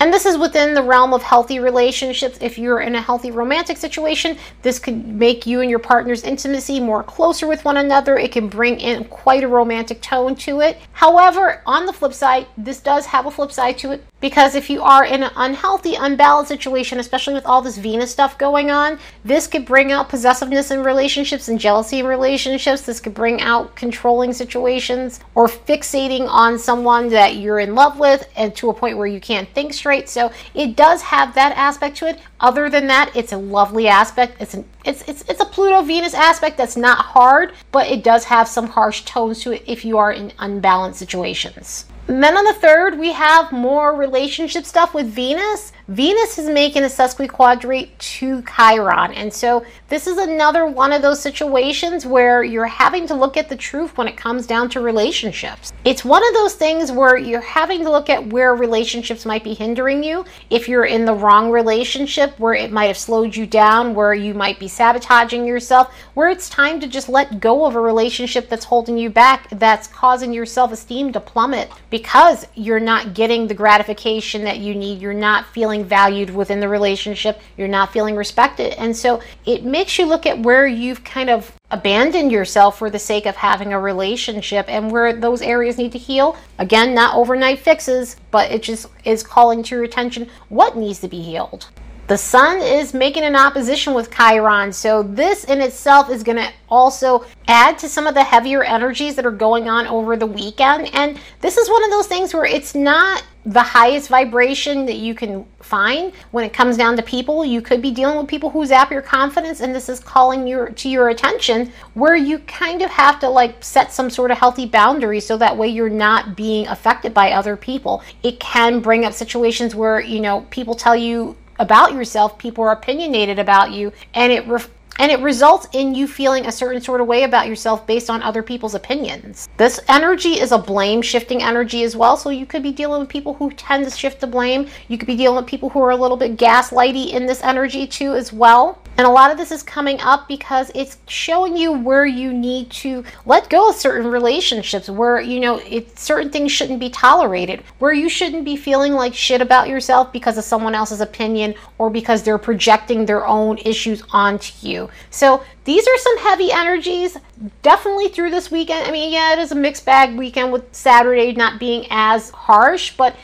And 0.00 0.12
this 0.12 0.26
is 0.26 0.36
within 0.36 0.74
the 0.74 0.82
realm 0.82 1.14
of 1.14 1.22
healthy 1.22 1.60
relationships. 1.60 2.38
If 2.40 2.58
you're 2.58 2.80
in 2.80 2.96
a 2.96 3.00
healthy 3.00 3.30
romantic 3.30 3.76
situation, 3.76 4.36
this 4.62 4.78
could 4.78 5.06
make 5.06 5.46
you 5.46 5.60
and 5.60 5.70
your 5.70 5.78
partner's 5.78 6.24
intimacy 6.24 6.80
more 6.80 7.02
closer 7.02 7.46
with 7.46 7.64
one 7.64 7.76
another. 7.76 8.18
It 8.18 8.32
can 8.32 8.48
bring 8.48 8.80
in 8.80 9.04
quite 9.04 9.44
a 9.44 9.48
romantic 9.48 10.02
tone 10.02 10.34
to 10.36 10.60
it. 10.60 10.78
However, 10.92 11.62
on 11.64 11.86
the 11.86 11.92
flip 11.92 12.12
side, 12.12 12.46
this 12.58 12.80
does 12.80 13.06
have 13.06 13.26
a 13.26 13.30
flip 13.30 13.52
side 13.52 13.78
to 13.78 13.92
it 13.92 14.04
because 14.24 14.54
if 14.54 14.70
you 14.70 14.82
are 14.82 15.04
in 15.04 15.22
an 15.22 15.30
unhealthy, 15.36 15.96
unbalanced 15.96 16.48
situation, 16.48 16.98
especially 16.98 17.34
with 17.34 17.44
all 17.44 17.60
this 17.60 17.76
Venus 17.76 18.10
stuff 18.10 18.38
going 18.38 18.70
on, 18.70 18.98
this 19.22 19.46
could 19.46 19.66
bring 19.66 19.92
out 19.92 20.08
possessiveness 20.08 20.70
in 20.70 20.82
relationships 20.82 21.48
and 21.48 21.60
jealousy 21.60 21.98
in 21.98 22.06
relationships. 22.06 22.80
This 22.80 23.00
could 23.00 23.12
bring 23.12 23.42
out 23.42 23.76
controlling 23.76 24.32
situations 24.32 25.20
or 25.34 25.46
fixating 25.46 26.26
on 26.26 26.58
someone 26.58 27.10
that 27.10 27.36
you're 27.36 27.58
in 27.58 27.74
love 27.74 27.98
with 27.98 28.26
and 28.34 28.56
to 28.56 28.70
a 28.70 28.72
point 28.72 28.96
where 28.96 29.06
you 29.06 29.20
can't 29.20 29.46
think 29.50 29.74
straight. 29.74 30.08
So 30.08 30.32
it 30.54 30.74
does 30.74 31.02
have 31.02 31.34
that 31.34 31.54
aspect 31.54 31.98
to 31.98 32.08
it. 32.08 32.18
Other 32.40 32.70
than 32.70 32.86
that, 32.86 33.14
it's 33.14 33.32
a 33.32 33.36
lovely 33.36 33.88
aspect. 33.88 34.40
It's 34.40 34.54
an 34.54 34.64
it's 34.84 35.02
it's 35.08 35.22
it's 35.28 35.40
a 35.40 35.46
Pluto 35.46 35.82
Venus 35.82 36.14
aspect 36.14 36.56
that's 36.56 36.76
not 36.76 36.98
hard, 36.98 37.52
but 37.72 37.86
it 37.86 38.04
does 38.04 38.24
have 38.24 38.48
some 38.48 38.68
harsh 38.68 39.02
tones 39.02 39.40
to 39.40 39.52
it 39.52 39.62
if 39.66 39.84
you 39.84 39.98
are 39.98 40.12
in 40.12 40.32
unbalanced 40.38 40.98
situations. 40.98 41.86
then 42.06 42.36
on 42.36 42.44
the 42.44 42.52
third, 42.54 42.98
we 42.98 43.12
have 43.12 43.50
more 43.50 43.94
relationship 43.94 44.64
stuff 44.64 44.92
with 44.92 45.06
Venus. 45.06 45.72
Venus 45.88 46.38
is 46.38 46.48
making 46.48 46.82
a 46.82 46.86
sesquiquadrate 46.86 47.90
to 47.98 48.42
Chiron. 48.44 49.12
And 49.12 49.30
so 49.30 49.66
this 49.90 50.06
is 50.06 50.16
another 50.16 50.64
one 50.64 50.92
of 50.92 51.02
those 51.02 51.20
situations 51.20 52.06
where 52.06 52.42
you're 52.42 52.64
having 52.64 53.06
to 53.08 53.14
look 53.14 53.36
at 53.36 53.50
the 53.50 53.56
truth 53.56 53.98
when 53.98 54.08
it 54.08 54.16
comes 54.16 54.46
down 54.46 54.70
to 54.70 54.80
relationships. 54.80 55.74
It's 55.84 56.02
one 56.02 56.26
of 56.26 56.32
those 56.32 56.54
things 56.54 56.90
where 56.90 57.18
you're 57.18 57.42
having 57.42 57.82
to 57.84 57.90
look 57.90 58.08
at 58.08 58.28
where 58.28 58.54
relationships 58.54 59.26
might 59.26 59.44
be 59.44 59.52
hindering 59.52 60.02
you. 60.02 60.24
If 60.48 60.70
you're 60.70 60.86
in 60.86 61.04
the 61.04 61.12
wrong 61.12 61.50
relationship, 61.50 62.40
where 62.40 62.54
it 62.54 62.72
might 62.72 62.86
have 62.86 62.96
slowed 62.96 63.36
you 63.36 63.46
down, 63.46 63.94
where 63.94 64.14
you 64.14 64.32
might 64.32 64.58
be 64.58 64.68
sabotaging 64.68 65.44
yourself, 65.44 65.92
where 66.14 66.30
it's 66.30 66.48
time 66.48 66.80
to 66.80 66.86
just 66.86 67.10
let 67.10 67.40
go 67.40 67.66
of 67.66 67.74
a 67.74 67.80
relationship 67.80 68.48
that's 68.48 68.64
holding 68.64 68.96
you 68.96 69.10
back, 69.10 69.50
that's 69.50 69.86
causing 69.88 70.32
your 70.32 70.46
self 70.46 70.72
esteem 70.72 71.12
to 71.12 71.20
plummet 71.20 71.70
because 71.90 72.46
you're 72.54 72.80
not 72.80 73.12
getting 73.12 73.46
the 73.46 73.54
gratification 73.54 74.44
that 74.44 74.60
you 74.60 74.74
need. 74.74 75.02
You're 75.02 75.12
not 75.12 75.44
feeling 75.48 75.73
feeling 75.74 75.88
valued 75.88 76.30
within 76.30 76.60
the 76.60 76.68
relationship, 76.68 77.40
you're 77.56 77.66
not 77.66 77.92
feeling 77.92 78.14
respected. 78.14 78.74
And 78.78 78.96
so 78.96 79.20
it 79.44 79.64
makes 79.64 79.98
you 79.98 80.06
look 80.06 80.24
at 80.24 80.38
where 80.38 80.66
you've 80.66 81.02
kind 81.02 81.28
of 81.28 81.52
abandoned 81.70 82.30
yourself 82.30 82.78
for 82.78 82.90
the 82.90 82.98
sake 82.98 83.26
of 83.26 83.34
having 83.34 83.72
a 83.72 83.80
relationship 83.80 84.66
and 84.68 84.92
where 84.92 85.12
those 85.12 85.42
areas 85.42 85.76
need 85.76 85.90
to 85.92 85.98
heal. 85.98 86.36
Again, 86.58 86.94
not 86.94 87.16
overnight 87.16 87.58
fixes, 87.58 88.16
but 88.30 88.52
it 88.52 88.62
just 88.62 88.86
is 89.04 89.24
calling 89.24 89.64
to 89.64 89.74
your 89.74 89.84
attention 89.84 90.28
what 90.48 90.76
needs 90.76 91.00
to 91.00 91.08
be 91.08 91.20
healed. 91.20 91.68
The 92.06 92.18
sun 92.18 92.60
is 92.60 92.92
making 92.92 93.22
an 93.22 93.34
opposition 93.34 93.94
with 93.94 94.14
Chiron, 94.14 94.74
so 94.74 95.02
this 95.02 95.44
in 95.44 95.62
itself 95.62 96.10
is 96.10 96.22
going 96.22 96.36
to 96.36 96.52
also 96.68 97.24
add 97.48 97.78
to 97.78 97.88
some 97.88 98.06
of 98.06 98.12
the 98.12 98.22
heavier 98.22 98.62
energies 98.62 99.14
that 99.14 99.24
are 99.24 99.30
going 99.30 99.70
on 99.70 99.86
over 99.86 100.14
the 100.14 100.26
weekend. 100.26 100.90
And 100.92 101.18
this 101.40 101.56
is 101.56 101.70
one 101.70 101.82
of 101.82 101.90
those 101.90 102.06
things 102.06 102.34
where 102.34 102.44
it's 102.44 102.74
not 102.74 103.24
the 103.46 103.62
highest 103.62 104.10
vibration 104.10 104.84
that 104.84 104.96
you 104.96 105.14
can 105.14 105.46
find 105.60 106.12
when 106.30 106.44
it 106.44 106.52
comes 106.52 106.76
down 106.76 106.96
to 106.98 107.02
people. 107.02 107.42
You 107.42 107.62
could 107.62 107.80
be 107.80 107.90
dealing 107.90 108.18
with 108.18 108.28
people 108.28 108.50
who 108.50 108.66
zap 108.66 108.90
your 108.90 109.02
confidence, 109.02 109.62
and 109.62 109.74
this 109.74 109.88
is 109.88 109.98
calling 109.98 110.46
your 110.46 110.70
to 110.70 110.90
your 110.90 111.08
attention 111.08 111.72
where 111.94 112.16
you 112.16 112.38
kind 112.40 112.82
of 112.82 112.90
have 112.90 113.18
to 113.20 113.30
like 113.30 113.64
set 113.64 113.94
some 113.94 114.10
sort 114.10 114.30
of 114.30 114.36
healthy 114.36 114.66
boundary 114.66 115.20
so 115.20 115.38
that 115.38 115.56
way 115.56 115.68
you're 115.68 115.88
not 115.88 116.36
being 116.36 116.66
affected 116.66 117.14
by 117.14 117.32
other 117.32 117.56
people. 117.56 118.02
It 118.22 118.40
can 118.40 118.80
bring 118.80 119.06
up 119.06 119.14
situations 119.14 119.74
where 119.74 120.00
you 120.00 120.20
know 120.20 120.42
people 120.50 120.74
tell 120.74 120.96
you 120.96 121.34
about 121.58 121.92
yourself, 121.92 122.38
people 122.38 122.64
are 122.64 122.72
opinionated 122.72 123.38
about 123.38 123.72
you, 123.72 123.92
and 124.14 124.32
it 124.32 124.46
re- 124.46 124.60
and 124.98 125.10
it 125.10 125.20
results 125.20 125.66
in 125.72 125.94
you 125.94 126.06
feeling 126.06 126.46
a 126.46 126.52
certain 126.52 126.80
sort 126.80 127.00
of 127.00 127.08
way 127.08 127.24
about 127.24 127.48
yourself 127.48 127.84
based 127.86 128.08
on 128.08 128.22
other 128.22 128.42
people's 128.42 128.76
opinions. 128.76 129.48
This 129.56 129.80
energy 129.88 130.38
is 130.40 130.52
a 130.52 130.58
blame 130.58 131.02
shifting 131.02 131.42
energy 131.42 131.82
as 131.82 131.96
well, 131.96 132.16
so 132.16 132.30
you 132.30 132.46
could 132.46 132.62
be 132.62 132.70
dealing 132.70 133.00
with 133.00 133.08
people 133.08 133.34
who 133.34 133.50
tend 133.50 133.84
to 133.84 133.90
shift 133.90 134.20
the 134.20 134.26
blame. 134.26 134.68
You 134.88 134.96
could 134.96 135.06
be 135.06 135.16
dealing 135.16 135.36
with 135.36 135.46
people 135.46 135.68
who 135.68 135.80
are 135.82 135.90
a 135.90 135.96
little 135.96 136.16
bit 136.16 136.36
gaslighty 136.36 137.12
in 137.12 137.26
this 137.26 137.42
energy 137.42 137.86
too 137.86 138.14
as 138.14 138.32
well. 138.32 138.78
And 138.96 139.06
a 139.06 139.10
lot 139.10 139.30
of 139.30 139.36
this 139.36 139.50
is 139.50 139.62
coming 139.62 140.00
up 140.00 140.28
because 140.28 140.70
it's 140.74 140.98
showing 141.08 141.56
you 141.56 141.72
where 141.72 142.06
you 142.06 142.32
need 142.32 142.70
to 142.70 143.04
let 143.26 143.50
go 143.50 143.70
of 143.70 143.76
certain 143.76 144.08
relationships, 144.08 144.88
where, 144.88 145.20
you 145.20 145.40
know, 145.40 145.58
it, 145.58 145.98
certain 145.98 146.30
things 146.30 146.52
shouldn't 146.52 146.78
be 146.78 146.90
tolerated, 146.90 147.64
where 147.78 147.92
you 147.92 148.08
shouldn't 148.08 148.44
be 148.44 148.56
feeling 148.56 148.92
like 148.92 149.14
shit 149.14 149.40
about 149.40 149.68
yourself 149.68 150.12
because 150.12 150.38
of 150.38 150.44
someone 150.44 150.74
else's 150.74 151.00
opinion 151.00 151.54
or 151.78 151.90
because 151.90 152.22
they're 152.22 152.38
projecting 152.38 153.04
their 153.04 153.26
own 153.26 153.58
issues 153.58 154.02
onto 154.12 154.52
you. 154.66 154.88
So 155.10 155.42
these 155.64 155.88
are 155.88 155.98
some 155.98 156.18
heavy 156.18 156.52
energies 156.52 157.16
definitely 157.62 158.08
through 158.08 158.30
this 158.30 158.50
weekend. 158.50 158.86
I 158.86 158.92
mean, 158.92 159.12
yeah, 159.12 159.32
it 159.32 159.38
is 159.38 159.50
a 159.50 159.56
mixed 159.56 159.84
bag 159.84 160.16
weekend 160.16 160.52
with 160.52 160.72
Saturday 160.72 161.32
not 161.32 161.58
being 161.58 161.86
as 161.90 162.30
harsh, 162.30 162.96
but 162.96 163.16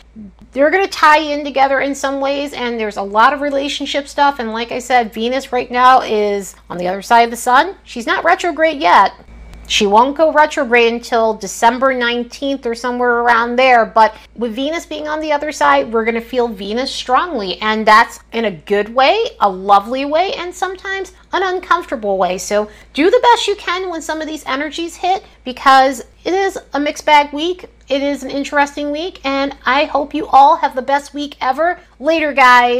they're 0.53 0.71
going 0.71 0.85
to 0.85 0.91
tie 0.91 1.19
in 1.19 1.45
together 1.45 1.81
in 1.81 1.95
some 1.95 2.21
ways 2.21 2.53
and 2.53 2.79
there's 2.79 2.97
a 2.97 3.03
lot 3.03 3.33
of 3.33 3.41
relationship 3.41 4.09
stuff 4.09 4.39
and 4.39 4.53
like 4.53 4.73
i 4.73 4.79
said 4.79 5.15
venus 5.15 5.53
right 5.53 5.71
now 5.71 6.01
is 6.01 6.57
on 6.69 6.79
the 6.79 6.89
other 6.89 7.03
side 7.03 7.23
of 7.23 7.31
the 7.31 7.37
sun. 7.37 7.77
She's 7.85 8.07
not 8.07 8.25
retrograde 8.25 8.81
yet 8.81 9.13
she 9.71 9.87
won't 9.87 10.17
go 10.17 10.33
retrograde 10.33 10.93
until 10.93 11.35
December 11.35 11.95
19th 11.95 12.67
or 12.67 12.75
somewhere 12.75 13.21
around 13.21 13.55
there. 13.55 13.87
But 13.87 14.17
with 14.35 14.53
Venus 14.53 14.85
being 14.85 15.07
on 15.07 15.21
the 15.21 15.31
other 15.31 15.53
side, 15.53 15.93
we're 15.93 16.05
going 16.05 16.17
to 16.17 16.21
feel 16.21 16.49
Venus 16.49 16.93
strongly. 16.93 17.57
And 17.63 17.87
that's 17.87 18.19
in 18.33 18.47
a 18.47 18.51
good 18.51 18.93
way, 18.93 19.27
a 19.39 19.49
lovely 19.49 20.05
way, 20.05 20.33
and 20.35 20.53
sometimes 20.53 21.13
an 21.33 21.45
uncomfortable 21.45 22.19
way. 22.19 22.37
So 22.37 22.69
do 22.95 23.11
the 23.11 23.21
best 23.23 23.47
you 23.47 23.55
can 23.55 23.89
when 23.89 24.03
some 24.03 24.21
of 24.21 24.27
these 24.27 24.45
energies 24.45 24.97
hit 24.97 25.25
because 25.45 26.01
it 26.25 26.35
is 26.35 26.59
a 26.73 26.81
mixed 26.81 27.07
bag 27.07 27.33
week. 27.33 27.67
It 27.89 28.03
is 28.03 28.25
an 28.25 28.31
interesting 28.31 28.91
week. 28.91 29.21
And 29.25 29.57
I 29.65 29.85
hope 29.85 30.15
you 30.15 30.27
all 30.27 30.57
have 30.57 30.75
the 30.75 30.83
best 30.83 31.15
week 31.15 31.37
ever. 31.41 31.79
Later, 32.01 32.33
guys. 32.33 32.79